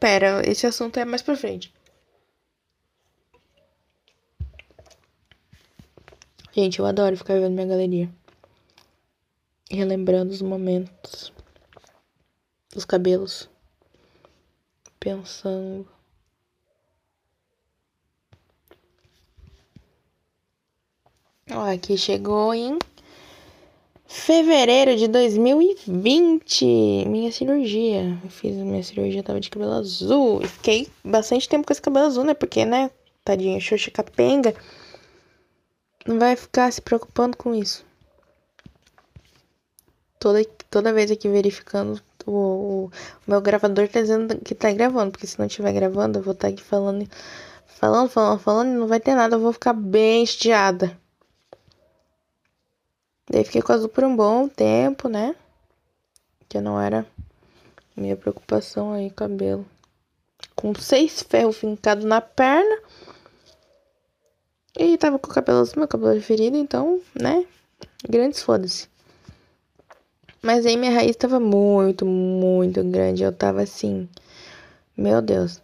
pera, 0.00 0.42
esse 0.48 0.66
assunto 0.66 0.98
é 0.98 1.04
mais 1.04 1.22
pra 1.22 1.36
frente. 1.36 1.72
Gente, 6.52 6.78
eu 6.78 6.86
adoro 6.86 7.16
ficar 7.18 7.34
vendo 7.34 7.52
minha 7.52 7.66
galeria. 7.66 8.08
Relembrando 9.70 10.32
os 10.32 10.40
momentos. 10.40 11.30
Os 12.74 12.86
cabelos. 12.86 13.50
Pensando. 15.06 15.86
Ó, 21.48 21.60
aqui 21.60 21.96
chegou 21.96 22.52
em 22.52 22.76
fevereiro 24.04 24.96
de 24.96 25.06
2020. 25.06 27.04
Minha 27.06 27.30
cirurgia. 27.30 28.18
Eu 28.24 28.30
fiz 28.30 28.56
minha 28.56 28.82
cirurgia, 28.82 29.22
tava 29.22 29.38
de 29.38 29.48
cabelo 29.48 29.74
azul. 29.74 30.42
E 30.42 30.48
fiquei 30.48 30.88
bastante 31.04 31.48
tempo 31.48 31.64
com 31.64 31.72
esse 31.72 31.80
cabelo 31.80 32.06
azul, 32.06 32.24
né? 32.24 32.34
Porque, 32.34 32.64
né? 32.64 32.90
Tadinha, 33.24 33.60
xoxa 33.60 33.92
capenga 33.92 34.56
não 36.04 36.18
vai 36.18 36.34
ficar 36.34 36.72
se 36.72 36.82
preocupando 36.82 37.36
com 37.36 37.54
isso. 37.54 37.86
Toda, 40.18 40.44
toda 40.68 40.92
vez 40.92 41.12
aqui 41.12 41.28
verificando, 41.28 42.02
o, 42.26 42.86
o, 42.86 42.90
meu 43.26 43.40
gravador 43.40 43.88
tá 43.88 44.00
dizendo 44.00 44.38
que 44.38 44.54
tá 44.54 44.72
gravando, 44.72 45.12
porque 45.12 45.26
se 45.26 45.38
não 45.38 45.46
estiver 45.46 45.72
gravando, 45.72 46.18
eu 46.18 46.22
vou 46.22 46.32
estar 46.32 46.48
tá 46.48 46.52
aqui 46.52 46.62
falando, 46.62 47.08
falando, 47.66 48.08
falando, 48.08 48.40
falando, 48.40 48.68
e 48.68 48.76
não 48.76 48.86
vai 48.88 49.00
ter 49.00 49.14
nada, 49.14 49.36
eu 49.36 49.40
vou 49.40 49.52
ficar 49.52 49.72
bem 49.72 50.24
estiada. 50.24 50.98
Daí 53.28 53.44
fiquei 53.44 53.62
com 53.62 53.72
azul 53.72 53.88
por 53.88 54.04
um 54.04 54.14
bom 54.14 54.48
tempo, 54.48 55.08
né? 55.08 55.34
Que 56.48 56.60
não 56.60 56.80
era 56.80 57.06
minha 57.96 58.16
preocupação 58.16 58.92
aí, 58.92 59.10
cabelo. 59.10 59.66
Com 60.54 60.74
seis 60.74 61.22
ferros 61.22 61.56
fincados 61.56 62.04
na 62.04 62.20
perna. 62.20 62.78
E 64.78 64.96
tava 64.98 65.18
com 65.18 65.28
o 65.28 65.34
cabelo 65.34 65.60
azul, 65.60 65.74
meu 65.78 65.88
cabelo 65.88 66.20
ferido, 66.20 66.56
então, 66.56 67.00
né? 67.14 67.46
Grandes 68.08 68.42
foda-se. 68.42 68.88
Mas 70.42 70.64
aí 70.66 70.76
minha 70.76 70.92
raiz 70.92 71.16
tava 71.16 71.40
muito, 71.40 72.04
muito 72.06 72.82
grande. 72.84 73.22
Eu 73.22 73.32
tava 73.32 73.62
assim. 73.62 74.08
Meu 74.96 75.20
Deus. 75.20 75.60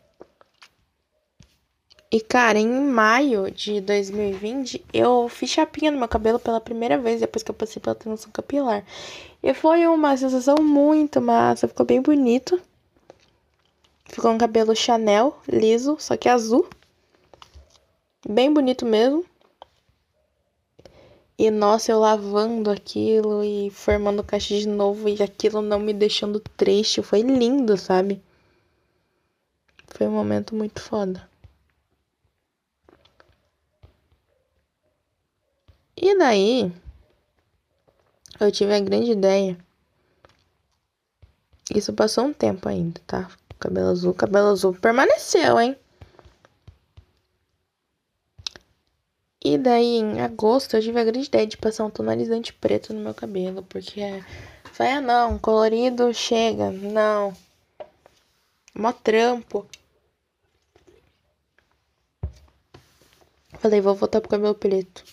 E, 2.11 2.21
cara, 2.21 2.59
em 2.59 2.69
maio 2.69 3.51
de 3.51 3.81
2020, 3.81 4.85
eu 4.93 5.31
fiz 5.31 5.49
chapinha 5.49 5.91
no 5.91 5.99
meu 5.99 6.07
cabelo 6.07 6.39
pela 6.39 6.61
primeira 6.61 6.99
vez 6.99 7.21
depois 7.21 7.43
que 7.43 7.51
eu 7.51 7.55
passei 7.55 7.81
pela 7.81 7.95
transição 7.95 8.31
capilar. 8.31 8.85
E 9.43 9.55
foi 9.55 9.87
uma 9.87 10.15
sensação 10.15 10.57
muito 10.61 11.23
massa, 11.23 11.67
ficou 11.67 11.87
bem 11.87 12.03
bonito. 12.03 12.61
Ficou 14.05 14.31
um 14.31 14.37
cabelo 14.37 14.77
Chanel, 14.77 15.41
liso, 15.49 15.97
só 15.99 16.15
que 16.15 16.29
azul. 16.29 16.69
Bem 18.29 18.53
bonito 18.53 18.85
mesmo. 18.85 19.25
E 21.39 21.51
nossa, 21.51 21.91
eu 21.91 21.99
lavando 21.99 22.71
aquilo 22.71 23.43
e 23.43 23.71
formando 23.71 24.23
caixa 24.23 24.57
de 24.57 24.69
novo 24.69 25.09
e 25.09 25.23
aquilo 25.23 25.61
não 25.61 25.81
me 25.81 25.93
deixando 25.93 26.39
triste. 26.39 27.03
Foi 27.03 27.23
lindo, 27.23 27.77
sabe? 27.77 28.23
Foi 29.89 30.07
um 30.07 30.13
momento 30.13 30.55
muito 30.55 30.81
foda. 30.81 31.29
E 35.97 36.19
daí, 36.19 36.73
eu 38.41 38.51
tive 38.51 38.75
a 38.75 38.81
grande 38.81 39.13
ideia. 39.13 39.57
Isso 41.75 41.93
passou 41.93 42.25
um 42.25 42.33
tempo 42.33 42.69
ainda, 42.69 43.01
tá? 43.07 43.31
Cabelo 43.59 43.91
azul, 43.91 44.13
cabelo 44.13 44.49
azul 44.49 44.75
permaneceu, 44.75 45.61
hein? 45.61 45.77
E 49.45 49.59
daí, 49.59 49.97
em 49.97 50.21
agosto, 50.21 50.77
eu 50.77 50.81
tive 50.81 51.01
a 51.01 51.05
grande 51.05 51.27
ideia 51.27 51.47
de 51.47 51.57
passar 51.57 51.85
um 51.85 51.91
tonalizante 51.91 52.53
preto 52.53 52.95
no 52.95 53.01
meu 53.01 53.13
cabelo, 53.13 53.63
porque 53.65 54.23
falei, 54.73 54.93
ah, 54.93 55.01
não, 55.01 55.39
colorido 55.39 56.15
chega, 56.15 56.71
não. 56.71 57.35
Mó 58.73 58.93
trampo. 58.93 59.67
Falei, 63.59 63.81
vou 63.81 63.97
voltar 63.97 64.21
pro 64.21 64.31
cabelo 64.31 64.55
preto. 64.55 65.05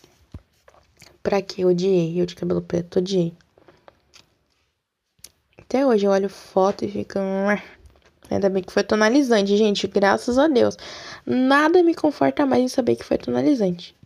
Pra 1.24 1.42
quê? 1.42 1.66
Odiei 1.66 2.22
eu 2.22 2.26
de 2.26 2.36
cabelo 2.36 2.62
preto, 2.62 3.00
odiei. 3.00 3.34
Até 5.58 5.86
hoje 5.86 6.06
eu 6.06 6.12
olho 6.12 6.30
foto 6.30 6.86
e 6.86 6.92
fico. 6.92 7.20
Ainda 8.30 8.50
bem 8.50 8.64
que 8.64 8.72
foi 8.72 8.84
tonalizante, 8.84 9.58
gente. 9.58 9.88
Graças 9.88 10.38
a 10.38 10.48
Deus. 10.48 10.78
Nada 11.26 11.82
me 11.84 11.96
conforta 11.96 12.46
mais 12.46 12.64
em 12.64 12.68
saber 12.68 12.96
que 12.96 13.04
foi 13.04 13.18
tonalizante. 13.18 13.99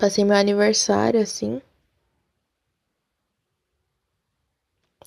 Passei 0.00 0.24
meu 0.24 0.34
aniversário 0.34 1.20
assim. 1.20 1.60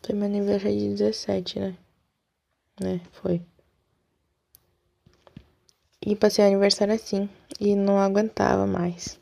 Foi 0.06 0.14
meu 0.14 0.28
aniversário 0.28 0.78
de 0.78 0.90
17, 0.90 1.60
né? 1.60 1.76
Né, 2.80 3.02
foi. 3.12 3.42
E 6.06 6.16
passei 6.16 6.46
o 6.46 6.48
aniversário 6.48 6.94
assim. 6.94 7.28
E 7.60 7.76
não 7.76 7.98
aguentava 8.00 8.68
mais. 8.68 9.20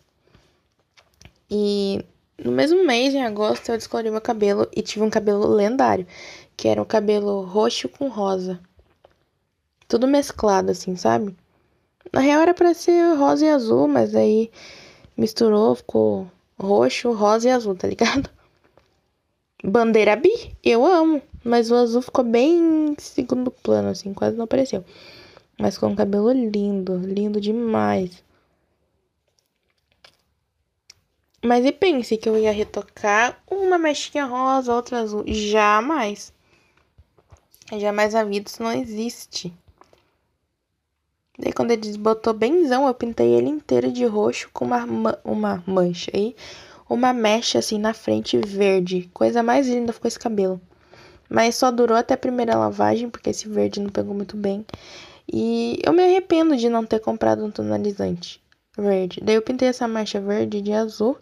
E 1.50 2.04
no 2.38 2.52
mesmo 2.52 2.86
mês, 2.86 3.14
em 3.14 3.24
agosto, 3.24 3.70
eu 3.70 3.78
descolori 3.78 4.12
meu 4.12 4.20
cabelo 4.20 4.68
e 4.76 4.82
tive 4.82 5.06
um 5.06 5.10
cabelo 5.10 5.48
lendário, 5.48 6.06
que 6.58 6.68
era 6.68 6.82
um 6.82 6.86
cabelo 6.86 7.44
roxo 7.44 7.88
com 7.88 8.10
rosa. 8.10 8.60
Tudo 9.88 10.06
mesclado, 10.06 10.70
assim, 10.70 10.98
sabe? 10.98 11.34
Na 12.12 12.20
real 12.20 12.42
era 12.42 12.54
pra 12.54 12.74
ser 12.74 13.16
rosa 13.16 13.46
e 13.46 13.50
azul, 13.50 13.88
mas 13.88 14.14
aí 14.14 14.52
misturou, 15.22 15.76
ficou 15.76 16.28
roxo, 16.60 17.12
rosa 17.12 17.48
e 17.48 17.52
azul, 17.52 17.76
tá 17.76 17.88
ligado? 17.88 18.28
Bandeira 19.64 20.16
bi, 20.16 20.58
eu 20.64 20.84
amo, 20.84 21.22
mas 21.44 21.70
o 21.70 21.76
azul 21.76 22.02
ficou 22.02 22.26
bem 22.26 22.96
segundo 22.98 23.52
plano, 23.52 23.90
assim, 23.90 24.14
quase 24.14 24.36
não 24.36 24.46
apareceu. 24.46 24.84
Mas 25.60 25.78
com 25.78 25.88
um 25.88 25.96
cabelo 25.96 26.32
lindo, 26.32 26.98
lindo 26.98 27.40
demais. 27.40 28.24
Mas 31.44 31.66
e 31.66 31.72
pense 31.72 32.18
que 32.18 32.28
eu 32.28 32.38
ia 32.38 32.52
retocar 32.52 33.40
uma 33.50 33.78
mechinha 33.78 34.26
rosa, 34.26 34.74
outra 34.74 35.02
azul. 35.02 35.24
Jamais. 35.28 36.34
Jamais 37.78 38.16
a 38.16 38.24
vida 38.24 38.50
isso 38.50 38.62
não 38.64 38.72
existe. 38.72 39.54
Daí 41.42 41.52
quando 41.52 41.72
ele 41.72 41.82
desbotou 41.82 42.34
benzão, 42.34 42.88
eu 42.88 42.94
pintei 42.94 43.34
ele 43.34 43.50
inteiro 43.50 43.92
de 43.92 44.06
roxo 44.06 44.48
com 44.54 44.66
uma, 44.66 45.18
uma 45.24 45.64
mancha 45.66 46.12
aí. 46.14 46.36
Uma 46.88 47.12
mecha 47.12 47.58
assim 47.58 47.80
na 47.80 47.94
frente 47.96 48.38
verde. 48.38 49.10
Coisa 49.12 49.42
mais 49.42 49.68
linda 49.68 49.92
ficou 49.92 50.08
esse 50.08 50.20
cabelo. 50.20 50.62
Mas 51.28 51.56
só 51.56 51.72
durou 51.72 51.98
até 51.98 52.14
a 52.14 52.18
primeira 52.18 52.56
lavagem, 52.56 53.10
porque 53.10 53.32
esse 53.32 53.48
verde 53.50 53.80
não 53.80 53.90
pegou 53.90 54.14
muito 54.14 54.38
bem. 54.38 54.64
E 55.32 55.80
eu 55.84 55.94
me 55.94 56.04
arrependo 56.04 56.56
de 56.56 56.70
não 56.70 56.86
ter 56.86 57.00
comprado 57.00 57.44
um 57.44 57.50
tonalizante 57.50 58.40
verde. 58.78 59.20
Daí 59.24 59.36
eu 59.36 59.42
pintei 59.42 59.70
essa 59.70 59.88
mecha 59.88 60.20
verde 60.22 60.62
de 60.62 60.74
azul. 60.74 61.18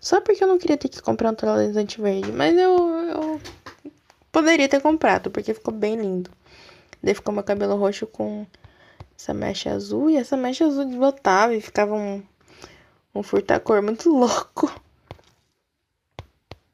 Só 0.00 0.20
porque 0.20 0.42
eu 0.42 0.48
não 0.48 0.58
queria 0.58 0.76
ter 0.76 0.88
que 0.88 1.00
comprar 1.00 1.30
um 1.30 1.34
tonalizante 1.34 2.00
verde. 2.00 2.32
Mas 2.32 2.56
eu, 2.56 2.76
eu 2.88 3.40
poderia 4.32 4.68
ter 4.68 4.80
comprado, 4.80 5.30
porque 5.30 5.54
ficou 5.54 5.72
bem 5.72 5.96
lindo. 5.96 6.30
Daí 7.02 7.14
ficou 7.14 7.32
meu 7.32 7.42
cabelo 7.42 7.76
roxo 7.76 8.06
com 8.06 8.46
essa 9.16 9.34
mecha 9.34 9.72
azul. 9.72 10.10
E 10.10 10.16
essa 10.16 10.36
mecha 10.36 10.66
azul 10.66 10.84
desbotava 10.84 11.54
e 11.54 11.60
ficava 11.60 11.94
um, 11.94 12.22
um 13.14 13.22
furtacor 13.22 13.82
muito 13.82 14.10
louco. 14.14 14.72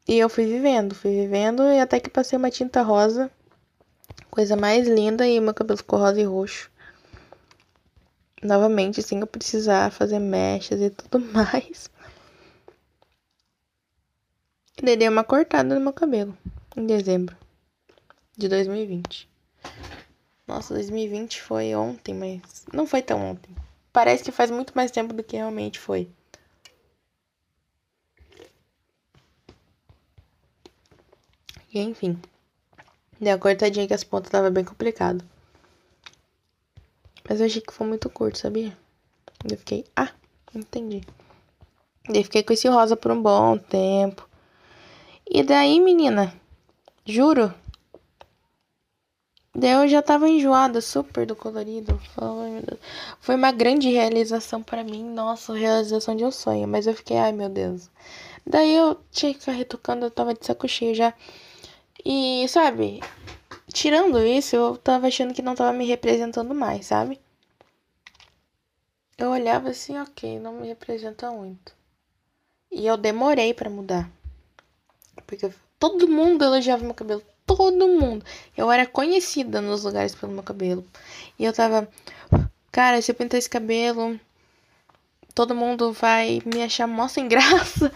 E 0.07 0.19
eu 0.19 0.29
fui 0.29 0.45
vivendo, 0.45 0.95
fui 0.95 1.11
vivendo 1.13 1.63
e 1.63 1.81
até 1.81 1.99
que 1.99 2.11
passei 2.11 2.39
uma 2.39 2.51
tinta 2.51 2.83
rosa. 2.83 3.31
Coisa 4.31 4.57
mais 4.57 4.87
linda 4.87 5.27
e 5.27 5.41
meu 5.41 5.55
cabelo 5.55 5.79
ficou 5.79 5.99
rosa 5.99 6.21
e 6.21 6.25
roxo. 6.25 6.71
Novamente, 8.43 9.03
sem 9.03 9.21
eu 9.21 9.27
precisar 9.27 9.91
fazer 9.91 10.19
mechas 10.19 10.81
e 10.81 10.91
tudo 10.91 11.21
mais. 11.33 11.91
E 14.83 14.97
dei 14.97 15.09
uma 15.09 15.25
cortada 15.25 15.75
no 15.75 15.81
meu 15.81 15.93
cabelo 15.93 16.37
em 16.77 16.85
dezembro 16.85 17.35
de 18.37 18.49
2020. 18.49 19.34
Nossa, 20.55 20.73
2020 20.75 21.43
foi 21.43 21.75
ontem, 21.75 22.15
mas 22.15 22.65
não 22.73 22.87
foi 22.87 23.03
tão 23.03 23.21
ontem. 23.21 23.51
Parece 23.93 24.23
que 24.23 24.31
faz 24.31 24.53
muito 24.53 24.73
mais 24.77 24.93
tempo 24.93 25.13
do 25.13 25.25
que 25.25 25.35
realmente 25.35 25.81
foi. 25.81 26.09
E 31.73 31.81
enfim. 31.81 32.17
Dei 33.21 33.33
a 33.33 33.39
cortadinha 33.39 33.89
que 33.89 33.95
as 33.95 34.05
pontas 34.05 34.31
tava 34.31 34.49
bem 34.49 34.65
complicado. 34.65 35.25
Mas 37.29 37.41
eu 37.41 37.47
achei 37.47 37.61
que 37.61 37.75
foi 37.75 37.89
muito 37.89 38.09
curto, 38.09 38.39
sabia? 38.39 38.79
Eu 39.51 39.59
fiquei, 39.59 39.85
ah, 39.97 40.13
entendi. 40.55 41.01
Eu 42.09 42.23
fiquei 42.23 42.45
com 42.45 42.53
esse 42.53 42.69
rosa 42.69 42.97
por 42.97 43.11
um 43.11 43.21
bom 43.21 43.59
tempo. 43.59 44.29
E 45.29 45.43
daí, 45.43 45.81
menina, 45.81 46.33
juro. 47.05 47.53
Daí 49.55 49.71
eu 49.71 49.87
já 49.87 50.03
tava 50.03 50.29
enjoada 50.29 50.81
super 50.81 51.25
do 51.27 51.37
colorido. 51.37 52.01
Foi 53.21 53.37
uma 53.37 53.53
grande 53.53 53.89
realização 53.89 54.63
para 54.63 54.83
mim. 54.83 55.05
Nossa, 55.05 55.55
realização 55.55 56.17
de 56.17 56.25
um 56.25 56.31
sonho. 56.31 56.67
Mas 56.67 56.87
eu 56.87 56.95
fiquei, 56.95 57.17
ai 57.17 57.33
meu 57.33 57.49
Deus. 57.49 57.89
Daí 58.47 58.75
eu 58.75 59.01
tinha 59.11 59.33
que 59.33 59.41
ficar 59.41 59.53
retocando, 59.53 60.05
eu 60.07 60.11
tava 60.11 60.35
de 60.35 60.45
saco 60.45 60.69
cheio 60.69 60.95
já. 60.95 61.15
E, 62.05 62.47
sabe, 62.49 63.01
tirando 63.73 64.19
isso, 64.23 64.57
eu 64.57 64.77
tava 64.77 65.07
achando 65.07 65.33
que 65.33 65.41
não 65.41 65.55
tava 65.55 65.73
me 65.73 65.87
representando 65.87 66.55
mais, 66.55 66.87
sabe? 66.87 67.21
Eu 69.17 69.31
olhava 69.31 69.71
assim, 69.71 69.97
ok, 69.99 70.39
não 70.41 70.55
me 70.55 70.67
representa 70.67 71.31
muito. 71.31 71.73
E 72.71 72.87
eu 72.87 72.97
demorei 72.97 73.55
para 73.55 73.71
mudar. 73.71 74.11
Porque 75.27 75.51
todo 75.79 76.09
mundo 76.09 76.45
elogiava 76.45 76.85
meu 76.85 76.93
cabelo. 76.93 77.23
Todo 77.47 77.89
mundo. 77.89 78.25
Eu 78.57 78.71
era 78.71 78.87
conhecida 78.87 79.61
nos 79.61 79.85
lugares 79.85 80.15
pelo 80.15 80.33
meu 80.33 80.43
cabelo. 80.43 80.85
E 81.39 81.45
eu 81.45 81.53
tava. 81.53 81.89
Cara, 82.73 83.01
se 83.01 83.11
eu 83.11 83.15
pintar 83.15 83.39
esse 83.39 83.49
cabelo, 83.49 84.19
todo 85.35 85.55
mundo 85.55 85.93
vai 85.93 86.41
me 86.45 86.63
achar 86.63 86.87
mó 86.87 87.09
sem 87.09 87.29
graça. 87.29 87.93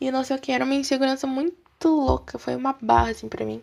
E 0.00 0.10
não 0.10 0.24
sei 0.24 0.36
o 0.36 0.40
que. 0.40 0.52
Era 0.52 0.64
uma 0.64 0.74
insegurança 0.74 1.26
muito 1.26 1.88
louca. 1.88 2.38
Foi 2.38 2.56
uma 2.56 2.76
barra, 2.80 3.10
assim, 3.10 3.28
pra 3.28 3.44
mim. 3.44 3.62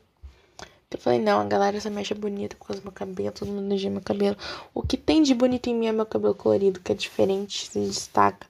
Eu 0.90 1.00
falei, 1.00 1.20
não, 1.20 1.42
a 1.42 1.44
galera 1.44 1.82
só 1.82 1.90
me 1.90 2.00
acha 2.00 2.16
bonita 2.16 2.56
por 2.56 2.68
causa 2.68 2.82
do 2.82 2.86
meu 2.86 2.94
cabelo, 2.94 3.34
todo 3.34 3.52
mundo 3.52 3.68
elogia 3.68 3.90
meu 3.90 4.02
cabelo. 4.02 4.38
O 4.74 4.82
que 4.82 4.96
tem 4.96 5.22
de 5.22 5.34
bonito 5.34 5.68
em 5.68 5.76
mim 5.76 5.88
é 5.88 5.92
meu 5.92 6.06
cabelo 6.06 6.34
colorido, 6.34 6.80
que 6.80 6.94
é 6.94 6.96
diferente, 6.96 7.70
se 7.70 7.80
destaca. 7.80 8.48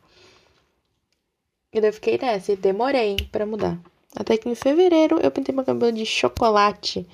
E 1.74 1.82
daí 1.82 1.90
eu 1.90 1.94
fiquei 1.94 2.18
nessa 2.20 2.52
e 2.52 2.56
demorei 2.56 3.18
para 3.32 3.46
mudar. 3.46 3.80
Até 4.18 4.36
que 4.36 4.50
em 4.50 4.56
fevereiro 4.56 5.20
eu 5.20 5.30
pintei 5.30 5.54
meu 5.54 5.64
cabelo 5.64 5.92
de 5.92 6.04
chocolate. 6.06 7.08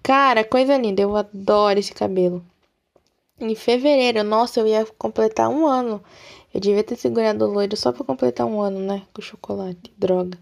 Cara, 0.00 0.44
coisa 0.44 0.76
linda. 0.76 1.02
Eu 1.02 1.16
adoro 1.16 1.78
esse 1.78 1.92
cabelo. 1.92 2.44
Em 3.40 3.54
fevereiro, 3.56 4.22
nossa, 4.22 4.60
eu 4.60 4.66
ia 4.66 4.86
completar 4.96 5.48
um 5.48 5.66
ano. 5.66 6.00
Eu 6.54 6.60
devia 6.60 6.84
ter 6.84 6.96
segurado 6.96 7.44
o 7.44 7.52
loiro 7.52 7.76
só 7.76 7.92
pra 7.92 8.04
completar 8.04 8.46
um 8.46 8.60
ano, 8.60 8.78
né? 8.78 9.02
Com 9.12 9.20
chocolate. 9.20 9.92
Droga. 9.98 10.38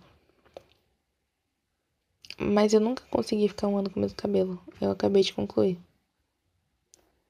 Mas 2.38 2.74
eu 2.74 2.80
nunca 2.80 3.02
consegui 3.10 3.48
ficar 3.48 3.68
um 3.68 3.78
ano 3.78 3.88
com 3.88 3.98
o 3.98 4.02
mesmo 4.02 4.16
cabelo. 4.16 4.60
Eu 4.80 4.90
acabei 4.90 5.22
de 5.22 5.32
concluir. 5.32 5.78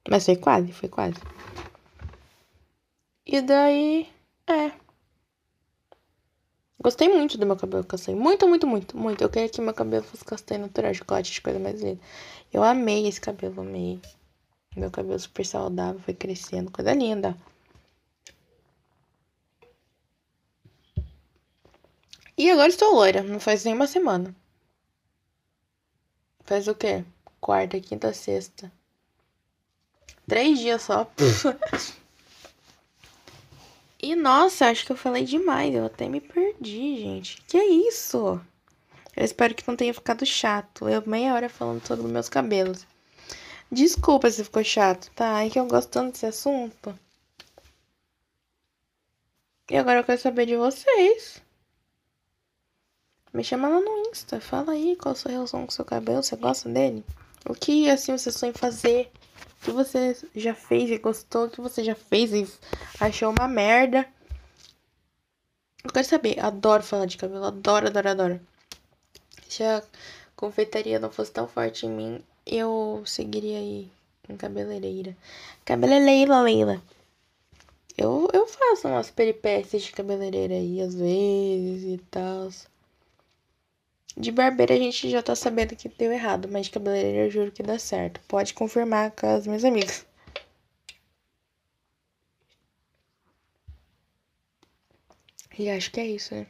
Mas 0.09 0.25
foi 0.25 0.35
quase, 0.35 0.73
foi 0.73 0.89
quase. 0.89 1.15
E 3.25 3.39
daí, 3.41 4.07
é. 4.47 4.84
Gostei 6.81 7.07
muito 7.09 7.37
do 7.37 7.45
meu 7.45 7.55
cabelo 7.55 7.83
castanho. 7.83 8.17
Muito, 8.17 8.47
muito, 8.47 8.67
muito, 8.67 8.97
muito. 8.97 9.21
Eu 9.23 9.29
queria 9.29 9.49
que 9.49 9.61
meu 9.61 9.73
cabelo 9.73 10.03
fosse 10.03 10.23
castanho 10.25 10.61
natural, 10.61 10.93
chocolate, 10.93 11.31
de 11.31 11.41
coisa 11.41 11.59
mais 11.59 11.81
linda. 11.81 11.99
Eu 12.53 12.63
amei 12.63 13.07
esse 13.07 13.19
cabelo, 13.19 13.61
amei. 13.61 13.99
Meu 14.75 14.91
cabelo 14.91 15.17
super 15.17 15.45
saudável, 15.45 16.01
foi 16.01 16.13
crescendo, 16.13 16.71
coisa 16.71 16.93
linda. 16.93 17.35
E 22.37 22.51
agora 22.51 22.67
estou 22.67 22.93
loira, 22.93 23.23
não 23.23 23.39
faz 23.39 23.63
nem 23.63 23.73
uma 23.73 23.87
semana. 23.87 24.35
Faz 26.43 26.67
o 26.67 26.75
quê? 26.75 27.03
Quarta, 27.39 27.79
quinta, 27.79 28.13
sexta. 28.13 28.71
Três 30.27 30.59
dias 30.59 30.81
só. 30.81 31.09
e 34.11 34.15
nossa, 34.15 34.67
acho 34.67 34.85
que 34.85 34.91
eu 34.91 34.97
falei 34.97 35.23
demais. 35.25 35.73
Eu 35.73 35.85
até 35.85 36.07
me 36.07 36.21
perdi, 36.21 36.97
gente. 36.97 37.41
Que 37.47 37.57
é 37.57 37.65
isso? 37.65 38.39
Eu 39.15 39.23
espero 39.23 39.55
que 39.55 39.67
não 39.67 39.75
tenha 39.75 39.93
ficado 39.93 40.25
chato. 40.25 40.87
Eu 40.89 41.03
meia 41.05 41.33
hora 41.33 41.49
falando 41.49 41.85
sobre 41.85 42.07
meus 42.07 42.29
cabelos. 42.29 42.85
Desculpa 43.71 44.29
se 44.29 44.43
ficou 44.43 44.63
chato, 44.63 45.09
tá? 45.15 45.43
É 45.43 45.49
que 45.49 45.59
eu 45.59 45.65
gosto 45.67 45.89
tanto 45.89 46.13
desse 46.13 46.25
assunto. 46.25 46.97
E 49.69 49.77
agora 49.77 49.99
eu 49.99 50.03
quero 50.03 50.21
saber 50.21 50.45
de 50.45 50.55
vocês. 50.55 51.41
Me 53.33 53.43
chama 53.43 53.67
lá 53.67 53.79
no 53.79 54.09
Insta. 54.09 54.39
Fala 54.39 54.73
aí 54.73 54.95
qual 54.95 55.13
a 55.13 55.15
sua 55.15 55.31
relação 55.31 55.61
com 55.61 55.71
o 55.71 55.73
seu 55.73 55.83
cabelo. 55.83 56.21
Você 56.21 56.35
gosta 56.35 56.69
dele? 56.69 57.03
O 57.47 57.53
que, 57.53 57.89
assim, 57.89 58.17
você 58.17 58.31
sonha 58.31 58.51
em 58.51 58.53
fazer? 58.53 59.11
Que 59.65 59.71
você 59.71 60.15
já 60.35 60.53
fez 60.53 60.91
e 60.91 60.99
gostou? 60.99 61.49
Que 61.49 61.59
você 61.59 61.83
já 61.83 61.95
fez 61.95 62.31
e 62.31 62.47
achou 62.99 63.31
uma 63.31 63.47
merda? 63.47 64.07
Eu 65.83 65.89
quero 65.91 66.05
saber. 66.05 66.39
Adoro 66.39 66.83
falar 66.83 67.07
de 67.07 67.17
cabelo. 67.17 67.45
Adoro, 67.45 67.87
adoro, 67.87 68.09
adoro. 68.09 68.41
Se 69.49 69.63
a 69.63 69.81
confeitaria 70.35 70.99
não 70.99 71.09
fosse 71.09 71.31
tão 71.31 71.47
forte 71.47 71.87
em 71.87 71.89
mim, 71.89 72.23
eu 72.45 73.01
seguiria 73.07 73.57
aí 73.57 73.89
em 74.29 74.37
cabeleireira. 74.37 75.17
Cabeleireira, 75.65 76.41
Leila. 76.41 76.79
Eu, 77.97 78.29
eu 78.33 78.45
faço 78.45 78.87
umas 78.87 79.09
peripécias 79.09 79.81
de 79.81 79.91
cabeleireira 79.93 80.53
aí, 80.53 80.79
às 80.79 80.93
vezes 80.93 81.85
e 81.85 81.97
tal. 82.11 82.49
De 84.17 84.31
barbeira 84.31 84.73
a 84.73 84.77
gente 84.77 85.09
já 85.09 85.21
tá 85.21 85.35
sabendo 85.35 85.75
que 85.75 85.89
deu 85.89 86.11
errado, 86.11 86.47
mas 86.49 86.67
de 86.67 86.71
cabeleireira 86.71 87.25
eu 87.25 87.31
juro 87.31 87.51
que 87.51 87.61
dá 87.61 87.77
certo. 87.77 88.21
Pode 88.27 88.53
confirmar 88.53 89.11
com 89.11 89.27
as 89.27 89.45
minhas 89.45 89.65
amigas. 89.65 90.05
E 95.57 95.69
acho 95.69 95.91
que 95.91 95.99
é 95.99 96.07
isso, 96.07 96.33
né? 96.33 96.47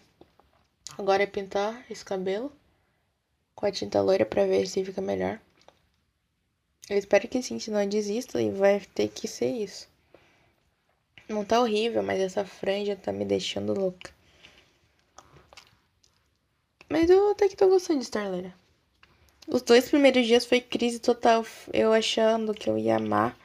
Agora 0.97 1.24
é 1.24 1.28
pintar 1.28 1.86
esse 1.89 2.05
cabelo 2.05 2.51
com 3.53 3.66
a 3.66 3.72
tinta 3.72 4.01
loira 4.01 4.26
pra 4.26 4.45
ver 4.45 4.68
se 4.68 4.86
fica 4.86 5.01
melhor. 5.01 5.39
Eu 6.89 6.97
espero 6.97 7.28
que 7.28 7.41
sim, 7.41 7.59
senão 7.59 7.82
eu 7.82 7.89
desisto 7.89 8.39
e 8.39 8.51
vai 8.51 8.80
ter 8.80 9.07
que 9.09 9.28
ser 9.28 9.49
isso. 9.49 9.88
Não 11.28 11.43
tá 11.43 11.59
horrível, 11.59 12.03
mas 12.03 12.20
essa 12.20 12.45
franja 12.45 12.95
tá 12.95 13.11
me 13.11 13.26
deixando 13.26 13.74
louca. 13.74 14.14
Mas 16.90 17.10
eu 17.10 17.32
até 17.32 17.48
que 17.48 17.56
tô 17.56 17.68
gostando 17.68 18.00
de 18.00 18.06
estar 18.06 18.30
loira. 18.30 18.54
Os 19.48 19.62
dois 19.62 19.88
primeiros 19.90 20.26
dias 20.26 20.46
foi 20.46 20.60
crise 20.60 21.00
total, 21.00 21.46
eu 21.72 21.94
achando 21.94 22.54
que 22.54 22.70
eu 22.70 22.78
ia 22.78 22.98
amar. 22.98 23.38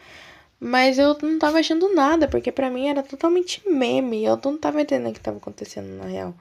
Mas 0.59 0.99
eu 0.99 1.16
não 1.22 1.38
tava 1.38 1.59
achando 1.59 1.95
nada, 1.95 2.28
porque 2.28 2.53
pra 2.53 2.70
mim 2.70 2.88
era 2.88 3.03
totalmente 3.03 3.66
meme. 3.68 4.24
Eu 4.24 4.38
não 4.45 4.59
tava 4.59 4.82
entendendo 4.82 5.11
o 5.11 5.14
que 5.14 5.20
tava 5.20 5.38
acontecendo 5.38 5.88
na 5.97 6.05
real. 6.05 6.34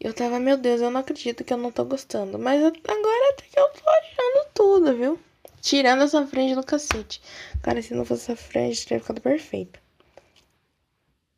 Eu 0.00 0.14
tava, 0.14 0.38
meu 0.38 0.56
Deus, 0.56 0.80
eu 0.80 0.90
não 0.90 1.00
acredito 1.00 1.44
que 1.44 1.52
eu 1.52 1.58
não 1.58 1.70
tô 1.70 1.84
gostando. 1.84 2.38
Mas 2.38 2.62
agora 2.62 3.32
até 3.32 3.44
que 3.44 3.60
eu 3.60 3.68
tô 3.68 3.90
achando 3.90 4.48
tudo, 4.54 4.96
viu? 4.96 5.18
Tirando 5.60 6.02
essa 6.02 6.26
frente 6.26 6.54
do 6.54 6.64
cacete. 6.64 7.20
Cara, 7.62 7.82
se 7.82 7.92
não 7.92 8.04
fosse 8.04 8.30
essa 8.30 8.36
frente, 8.36 8.86
teria 8.86 9.00
ficado 9.00 9.20
perfeito. 9.20 9.80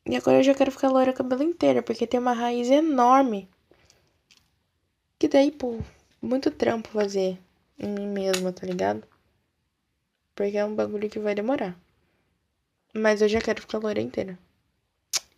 E 0.06 0.16
agora 0.16 0.38
eu 0.38 0.42
já 0.42 0.54
quero 0.54 0.70
ficar 0.70 0.88
loira 0.88 1.10
o 1.10 1.14
cabelo 1.14 1.42
inteiro, 1.42 1.82
porque 1.82 2.06
tem 2.06 2.20
uma 2.20 2.32
raiz 2.32 2.70
enorme. 2.70 3.48
Que 5.20 5.28
daí, 5.28 5.50
pô, 5.50 5.78
muito 6.22 6.50
trampo 6.50 6.88
fazer 6.88 7.38
em 7.78 7.88
mim 7.88 8.06
mesma, 8.06 8.54
tá 8.54 8.66
ligado? 8.66 9.06
Porque 10.34 10.56
é 10.56 10.64
um 10.64 10.74
bagulho 10.74 11.10
que 11.10 11.18
vai 11.18 11.34
demorar. 11.34 11.78
Mas 12.94 13.20
eu 13.20 13.28
já 13.28 13.38
quero 13.38 13.60
ficar 13.60 13.80
loira 13.80 14.00
inteira. 14.00 14.38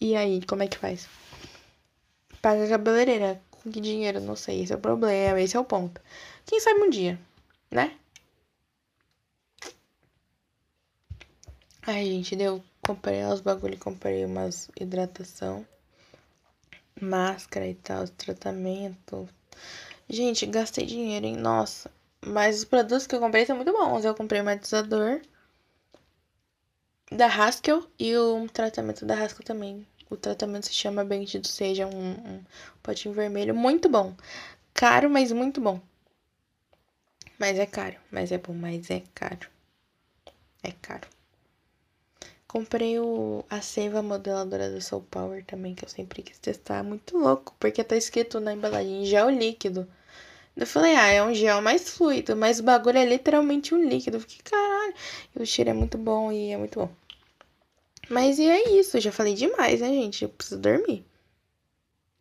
E 0.00 0.14
aí, 0.14 0.40
como 0.46 0.62
é 0.62 0.68
que 0.68 0.78
faz? 0.78 1.08
Paga 2.40 2.64
a 2.64 2.68
cabeleireira. 2.68 3.42
Com 3.50 3.72
que 3.72 3.80
dinheiro? 3.80 4.20
Não 4.20 4.36
sei. 4.36 4.62
Esse 4.62 4.72
é 4.72 4.76
o 4.76 4.78
problema, 4.78 5.40
esse 5.40 5.56
é 5.56 5.60
o 5.60 5.64
ponto. 5.64 6.00
Quem 6.46 6.60
sabe 6.60 6.80
um 6.80 6.88
dia, 6.88 7.18
né? 7.68 7.98
Ai, 11.82 12.04
gente, 12.04 12.36
deu. 12.36 12.62
Comprei 12.86 13.24
os 13.24 13.40
bagulho, 13.40 13.76
comprei 13.78 14.24
umas 14.24 14.70
hidratação, 14.80 15.66
máscara 17.00 17.66
e 17.66 17.74
tal, 17.74 18.06
tratamento, 18.06 19.28
Gente, 20.08 20.46
gastei 20.46 20.84
dinheiro, 20.86 21.26
hein? 21.26 21.36
Nossa. 21.36 21.90
Mas 22.24 22.58
os 22.58 22.64
produtos 22.64 23.06
que 23.06 23.14
eu 23.14 23.20
comprei 23.20 23.46
são 23.46 23.56
muito 23.56 23.72
bons. 23.72 24.04
Eu 24.04 24.14
comprei 24.14 24.40
um 24.40 24.44
matizador 24.44 25.20
da 27.10 27.26
Haskell 27.26 27.86
e 27.98 28.16
o 28.16 28.48
tratamento 28.48 29.04
da 29.04 29.14
Haskell 29.14 29.44
também. 29.44 29.86
O 30.10 30.16
tratamento 30.16 30.66
se 30.66 30.74
chama 30.74 31.04
Bendito 31.04 31.48
Seja, 31.48 31.86
um, 31.86 32.10
um 32.10 32.44
potinho 32.82 33.14
vermelho. 33.14 33.54
Muito 33.54 33.88
bom. 33.88 34.14
Caro, 34.74 35.08
mas 35.08 35.32
muito 35.32 35.60
bom. 35.60 35.80
Mas 37.38 37.58
é 37.58 37.66
caro. 37.66 37.96
Mas 38.10 38.30
é 38.30 38.38
bom, 38.38 38.52
mas 38.52 38.90
é 38.90 39.02
caro. 39.14 39.48
É 40.62 40.72
caro. 40.72 41.08
Comprei 42.52 43.00
o, 43.00 43.42
a 43.48 43.62
seiva 43.62 44.02
modeladora 44.02 44.70
da 44.70 44.78
Soul 44.78 45.06
Power 45.10 45.42
também, 45.42 45.74
que 45.74 45.86
eu 45.86 45.88
sempre 45.88 46.20
quis 46.22 46.38
testar. 46.38 46.84
Muito 46.84 47.16
louco, 47.16 47.54
porque 47.58 47.82
tá 47.82 47.96
escrito 47.96 48.40
na 48.40 48.52
embalagem 48.52 49.06
gel 49.06 49.30
líquido. 49.30 49.88
Eu 50.54 50.66
falei, 50.66 50.94
ah, 50.94 51.08
é 51.08 51.22
um 51.22 51.32
gel 51.32 51.62
mais 51.62 51.88
fluido, 51.88 52.36
mas 52.36 52.60
o 52.60 52.62
bagulho 52.62 52.98
é 52.98 53.06
literalmente 53.06 53.74
um 53.74 53.82
líquido. 53.82 54.18
Eu 54.18 54.20
fiquei, 54.20 54.42
caralho. 54.44 54.94
E 55.34 55.42
o 55.42 55.46
cheiro 55.46 55.70
é 55.70 55.72
muito 55.72 55.96
bom 55.96 56.30
e 56.30 56.50
é 56.50 56.58
muito 56.58 56.78
bom. 56.78 56.90
Mas 58.10 58.38
e 58.38 58.44
é 58.44 58.68
isso, 58.78 58.98
eu 58.98 59.00
já 59.00 59.12
falei 59.12 59.32
demais, 59.32 59.80
né, 59.80 59.88
gente? 59.88 60.24
Eu 60.24 60.28
preciso 60.28 60.60
dormir. 60.60 61.06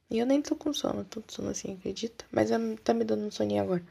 E 0.10 0.18
eu 0.18 0.26
nem 0.26 0.42
tô 0.42 0.56
com 0.56 0.72
sono, 0.72 1.04
tô 1.04 1.22
com 1.22 1.30
sono 1.30 1.50
assim, 1.50 1.74
acredita? 1.74 2.24
Mas 2.32 2.50
tá 2.86 2.94
me 2.94 3.04
dando 3.04 3.26
um 3.26 3.32
soninho 3.32 3.64
agora. 3.64 3.84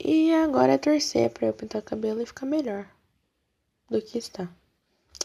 E 0.00 0.34
agora 0.34 0.72
é 0.72 0.78
torcer 0.78 1.30
pra 1.30 1.46
eu 1.46 1.52
pintar 1.52 1.80
o 1.80 1.84
cabelo 1.84 2.20
e 2.20 2.26
ficar 2.26 2.44
melhor 2.44 2.88
do 3.88 4.00
que 4.02 4.18
está. 4.18 4.44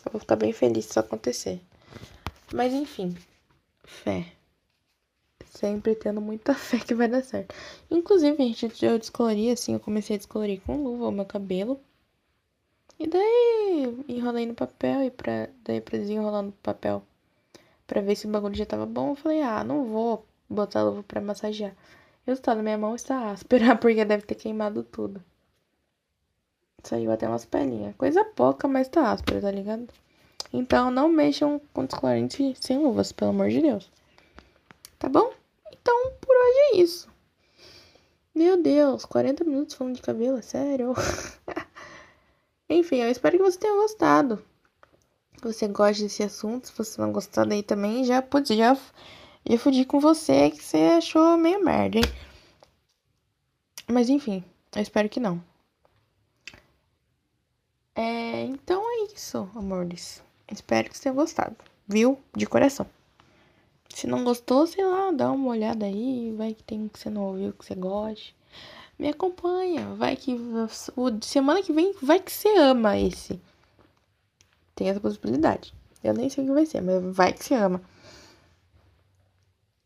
Eu 0.05 0.11
vou 0.11 0.19
ficar 0.19 0.35
bem 0.35 0.53
feliz 0.53 0.85
se 0.85 0.91
isso 0.91 0.99
acontecer. 0.99 1.61
Mas 2.53 2.73
enfim, 2.73 3.15
fé. 3.83 4.31
Sempre 5.45 5.95
tendo 5.95 6.21
muita 6.21 6.53
fé 6.55 6.79
que 6.79 6.95
vai 6.95 7.07
dar 7.07 7.23
certo. 7.23 7.53
Inclusive, 7.89 8.37
gente, 8.53 8.85
eu 8.85 8.97
descolori 8.97 9.51
assim, 9.51 9.73
eu 9.73 9.79
comecei 9.79 10.15
a 10.15 10.17
descolorir 10.17 10.61
com 10.61 10.83
luva 10.83 11.07
o 11.07 11.11
meu 11.11 11.25
cabelo. 11.25 11.79
E 12.99 13.07
daí 13.07 14.03
enrolei 14.07 14.45
no 14.45 14.53
papel 14.53 15.03
e 15.03 15.11
pra, 15.11 15.49
daí 15.63 15.81
pra 15.81 15.97
desenrolar 15.97 16.43
no 16.43 16.51
papel 16.51 17.03
pra 17.91 17.99
ver 18.01 18.15
se 18.15 18.25
o 18.25 18.29
bagulho 18.29 18.55
já 18.55 18.65
tava 18.65 18.85
bom. 18.85 19.09
Eu 19.09 19.15
falei, 19.15 19.41
ah, 19.41 19.63
não 19.63 19.85
vou 19.85 20.25
botar 20.49 20.83
luva 20.83 21.03
pra 21.03 21.19
massagear. 21.19 21.71
O 21.71 21.75
resultado, 22.29 22.63
minha 22.63 22.77
mão 22.77 22.95
está 22.95 23.31
áspera, 23.31 23.75
porque 23.77 24.05
deve 24.05 24.23
ter 24.23 24.35
queimado 24.35 24.83
tudo. 24.83 25.21
Saiu 26.83 27.11
até 27.11 27.27
umas 27.27 27.45
pelinhas. 27.45 27.95
Coisa 27.95 28.23
pouca, 28.23 28.67
mas 28.67 28.87
tá 28.87 29.11
áspera, 29.11 29.41
tá 29.41 29.51
ligado? 29.51 29.87
Então 30.53 30.91
não 30.91 31.07
mexam 31.07 31.61
com 31.73 31.85
descolorante 31.85 32.55
sem 32.59 32.77
luvas, 32.77 33.11
pelo 33.11 33.31
amor 33.31 33.49
de 33.49 33.61
Deus. 33.61 33.89
Tá 34.99 35.07
bom? 35.07 35.31
Então 35.71 36.11
por 36.19 36.35
hoje 36.35 36.59
é 36.59 36.77
isso. 36.77 37.09
Meu 38.33 38.61
Deus, 38.61 39.05
40 39.05 39.43
minutos 39.43 39.75
falando 39.75 39.95
de 39.95 40.01
cabelo, 40.01 40.37
é 40.37 40.41
sério? 40.41 40.93
Enfim, 42.69 42.97
eu 42.97 43.11
espero 43.11 43.37
que 43.37 43.43
você 43.43 43.57
tenha 43.57 43.75
gostado. 43.75 44.43
Que 45.33 45.43
você 45.43 45.67
goste 45.67 46.03
desse 46.03 46.23
assunto. 46.23 46.67
Se 46.67 46.73
você 46.77 47.01
não 47.01 47.11
gostar 47.11 47.45
daí 47.45 47.61
também, 47.63 48.05
já 48.05 48.21
pode 48.21 48.55
já, 48.55 48.77
já 49.47 49.57
fudi 49.57 49.85
com 49.85 49.99
você 49.99 50.49
que 50.49 50.63
você 50.63 50.77
achou 50.97 51.37
meio 51.37 51.63
merda, 51.63 51.97
hein? 51.97 52.03
Mas 53.87 54.07
enfim, 54.09 54.43
eu 54.75 54.81
espero 54.81 55.09
que 55.09 55.19
não. 55.19 55.43
É, 57.95 58.43
então 58.45 58.81
é 58.83 59.13
isso, 59.13 59.49
amores. 59.55 60.23
Espero 60.49 60.89
que 60.89 60.97
você 60.97 61.03
tenha 61.03 61.15
gostado, 61.15 61.55
viu? 61.87 62.17
De 62.35 62.45
coração. 62.45 62.85
Se 63.89 64.07
não 64.07 64.23
gostou, 64.23 64.65
sei 64.67 64.85
lá, 64.85 65.11
dá 65.11 65.31
uma 65.31 65.49
olhada 65.49 65.85
aí, 65.85 66.33
vai 66.37 66.53
que 66.53 66.63
tem 66.63 66.87
que 66.87 66.99
você 66.99 67.09
não 67.09 67.23
ouviu, 67.23 67.53
que 67.53 67.65
você 67.65 67.75
goste. 67.75 68.35
Me 68.97 69.09
acompanha, 69.09 69.93
vai 69.95 70.15
que 70.15 70.35
o 70.95 71.21
semana 71.21 71.61
que 71.61 71.73
vem 71.73 71.93
vai 72.01 72.19
que 72.19 72.31
você 72.31 72.49
ama 72.57 72.97
esse. 72.97 73.39
Tem 74.75 74.89
essa 74.89 74.99
possibilidade. 74.99 75.73
Eu 76.03 76.13
nem 76.13 76.29
sei 76.29 76.43
o 76.43 76.47
que 76.47 76.53
vai 76.53 76.65
ser, 76.65 76.81
mas 76.81 77.03
vai 77.15 77.33
que 77.33 77.43
você 77.43 77.55
ama. 77.55 77.81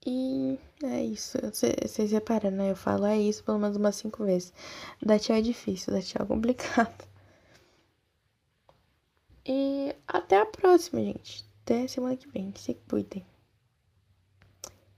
E 0.06 0.60
é 0.84 1.04
isso. 1.04 1.38
Vocês 1.42 2.12
reparam, 2.12 2.52
né? 2.52 2.72
Eu 2.72 2.76
falo 2.76 3.06
é 3.06 3.18
isso 3.18 3.44
pelo 3.44 3.60
menos 3.60 3.78
umas 3.78 3.96
cinco 3.96 4.24
vezes. 4.24 4.54
Dar 5.02 5.20
tchau 5.20 5.36
é 5.36 5.42
difícil, 5.42 5.94
dar 5.94 6.02
tchau 6.02 6.24
é 6.24 6.26
complicado. 6.26 7.15
E 9.46 9.96
até 10.08 10.40
a 10.40 10.46
próxima, 10.46 11.02
gente. 11.02 11.46
Até 11.64 11.88
semana 11.88 12.18
que 12.18 12.28
vem. 12.28 12.54
Se 12.56 12.74
cuidem. 12.74 13.26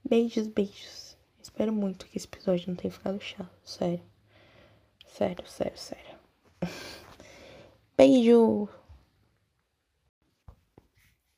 Beijos, 0.07 0.47
beijos. 0.47 1.17
Espero 1.41 1.73
muito 1.73 2.05
que 2.05 2.17
esse 2.17 2.27
episódio 2.27 2.69
não 2.69 2.75
tenha 2.75 2.91
ficado 2.91 3.19
chato. 3.19 3.49
Sério. 3.63 4.03
Sério, 5.05 5.47
sério, 5.47 5.77
sério. 5.77 6.17
Beijo! 7.97 8.69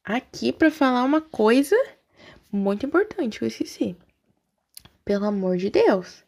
Aqui 0.04 0.52
para 0.52 0.70
falar 0.70 1.04
uma 1.04 1.22
coisa 1.22 1.76
muito 2.52 2.86
importante 2.86 3.42
eu 3.42 3.48
esqueci. 3.48 3.96
Pelo 5.06 5.26
amor 5.26 5.58
de 5.58 5.70
Deus. 5.70 6.24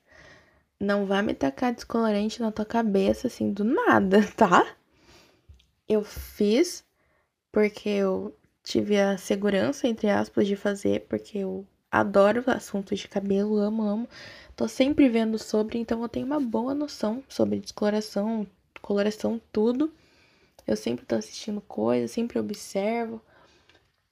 Não 0.80 1.06
vá 1.06 1.22
me 1.22 1.34
tacar 1.34 1.74
descolorante 1.74 2.42
na 2.42 2.52
tua 2.52 2.66
cabeça 2.66 3.28
assim 3.28 3.52
do 3.52 3.64
nada, 3.64 4.20
tá? 4.38 4.76
Eu 5.92 6.06
fiz 6.06 6.86
porque 7.52 7.90
eu 7.90 8.34
tive 8.64 8.98
a 8.98 9.18
segurança, 9.18 9.90
entre 9.90 10.10
aspas, 10.10 10.48
de 10.48 10.56
fazer, 10.56 11.02
porque 11.10 11.40
eu 11.40 11.68
adoro 11.92 12.42
assuntos 12.48 12.98
de 12.98 13.10
cabelo, 13.10 13.58
amo, 13.58 13.84
amo. 13.84 14.10
Tô 14.56 14.70
sempre 14.70 15.10
vendo 15.10 15.38
sobre, 15.38 15.78
então 15.80 16.02
eu 16.02 16.08
tenho 16.08 16.26
uma 16.26 16.40
boa 16.40 16.74
noção 16.74 17.22
sobre 17.28 17.60
descoloração, 17.60 18.48
coloração, 18.82 19.42
tudo. 19.52 19.92
Eu 20.66 20.78
sempre 20.78 21.06
tô 21.06 21.16
assistindo 21.16 21.60
coisas, 21.60 22.12
sempre 22.12 22.40
observo. 22.40 23.22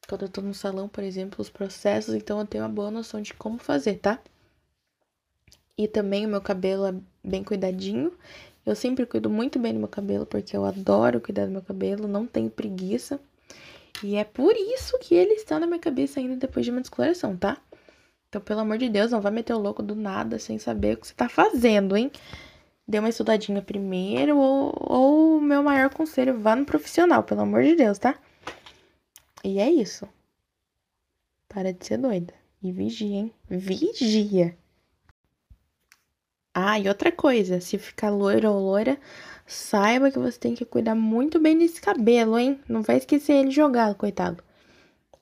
Quando 0.06 0.24
eu 0.24 0.30
tô 0.30 0.42
no 0.42 0.54
salão, 0.54 0.90
por 0.90 1.02
exemplo, 1.02 1.42
os 1.42 1.50
processos, 1.50 2.14
então 2.14 2.42
eu 2.42 2.46
tenho 2.46 2.66
uma 2.66 2.70
boa 2.70 2.92
noção 2.92 3.22
de 3.22 3.34
como 3.34 3.58
fazer, 3.58 4.00
tá? 4.00 4.20
E 5.78 5.88
também 5.88 6.26
o 6.26 6.30
meu 6.30 6.42
cabelo 6.42 6.86
é 6.88 6.94
bem 7.24 7.42
cuidadinho. 7.42 8.12
Eu 8.70 8.76
sempre 8.76 9.04
cuido 9.08 9.32
muito 9.32 9.58
bem 9.58 9.74
do 9.74 9.80
meu 9.80 9.88
cabelo, 9.88 10.28
porque 10.28 10.56
eu 10.56 10.64
adoro 10.64 11.20
cuidar 11.20 11.48
do 11.48 11.52
meu 11.52 11.62
cabelo, 11.64 12.08
não 12.08 12.28
tenho 12.28 12.52
preguiça. 12.52 13.20
E 14.04 14.16
é 14.16 14.24
por 14.24 14.56
isso 14.56 15.00
que 15.00 15.16
ele 15.16 15.34
está 15.34 15.60
na 15.60 15.66
minha 15.66 15.80
cabeça 15.80 16.20
ainda 16.20 16.36
depois 16.36 16.64
de 16.64 16.72
uma 16.72 16.80
descoloração, 16.80 17.36
tá? 17.36 17.58
Então, 18.28 18.40
pelo 18.40 18.60
amor 18.60 18.78
de 18.78 18.88
Deus, 18.88 19.10
não 19.10 19.22
vai 19.22 19.32
meter 19.32 19.54
o 19.54 19.60
louco 19.60 19.82
do 19.82 19.96
nada 19.96 20.38
sem 20.38 20.60
saber 20.60 20.94
o 20.94 20.98
que 20.98 21.08
você 21.08 21.16
tá 21.16 21.28
fazendo, 21.28 21.98
hein? 21.98 22.12
Dê 22.88 23.00
uma 23.00 23.10
estudadinha 23.10 23.60
primeiro, 23.60 24.38
ou 24.38 25.38
o 25.38 25.42
meu 25.42 25.64
maior 25.64 25.92
conselho, 25.92 26.40
vá 26.40 26.56
no 26.56 26.64
profissional, 26.64 27.24
pelo 27.24 27.42
amor 27.42 27.64
de 27.64 27.76
Deus, 27.76 27.98
tá? 27.98 28.20
E 29.44 29.58
é 29.58 29.68
isso. 29.68 30.08
Para 31.48 31.74
de 31.74 31.84
ser 31.84 31.98
doida. 31.98 32.36
E 32.62 32.72
vigia, 32.72 33.18
hein? 33.18 33.34
Vigia! 33.50 34.56
Ah, 36.54 36.80
e 36.80 36.88
outra 36.88 37.12
coisa, 37.12 37.62
se 37.62 37.78
ficar 37.78 38.10
loiro 38.10 38.50
ou 38.52 38.60
loira, 38.60 39.00
saiba 39.46 40.12
que 40.12 40.20
você 40.20 40.38
tem 40.40 40.56
que 40.56 40.66
cuidar 40.66 40.96
muito 40.96 41.40
bem 41.40 41.58
desse 41.58 41.80
cabelo, 41.80 42.38
hein? 42.38 42.60
Não 42.68 42.82
vai 42.82 42.98
esquecer 42.98 43.34
ele 43.34 43.52
jogado, 43.52 43.96
coitado. 43.96 44.44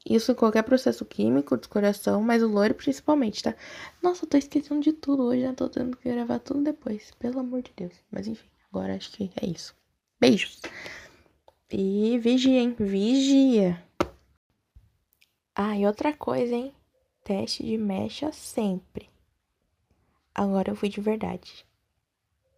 Isso 0.09 0.33
qualquer 0.35 0.63
processo 0.63 1.03
químico, 1.05 1.57
descoloração, 1.57 2.21
mas 2.21 2.41
o 2.41 2.47
loiro 2.47 2.73
principalmente, 2.73 3.43
tá? 3.43 3.53
Nossa, 4.01 4.23
eu 4.23 4.29
tô 4.29 4.37
esquecendo 4.37 4.79
de 4.81 4.93
tudo 4.93 5.23
hoje, 5.23 5.41
né? 5.41 5.53
Tô 5.53 5.67
tendo 5.67 5.97
que 5.97 6.09
gravar 6.09 6.39
tudo 6.39 6.63
depois, 6.63 7.11
pelo 7.19 7.39
amor 7.39 7.61
de 7.61 7.73
Deus. 7.75 7.93
Mas 8.09 8.25
enfim, 8.27 8.47
agora 8.71 8.95
acho 8.95 9.11
que 9.11 9.29
é 9.41 9.45
isso. 9.45 9.75
Beijos! 10.19 10.61
E 11.69 12.17
vigia, 12.19 12.61
hein? 12.61 12.75
Vigia! 12.79 13.83
Ah, 15.53 15.77
e 15.77 15.85
outra 15.85 16.13
coisa, 16.13 16.55
hein? 16.55 16.73
Teste 17.25 17.63
de 17.65 17.77
mecha 17.77 18.31
sempre. 18.31 19.09
Agora 20.37 20.69
eu 20.71 20.75
fui 20.75 20.87
de 20.87 21.01
verdade. 21.01 21.65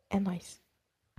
É 0.09 0.19
nóis. 0.19 0.61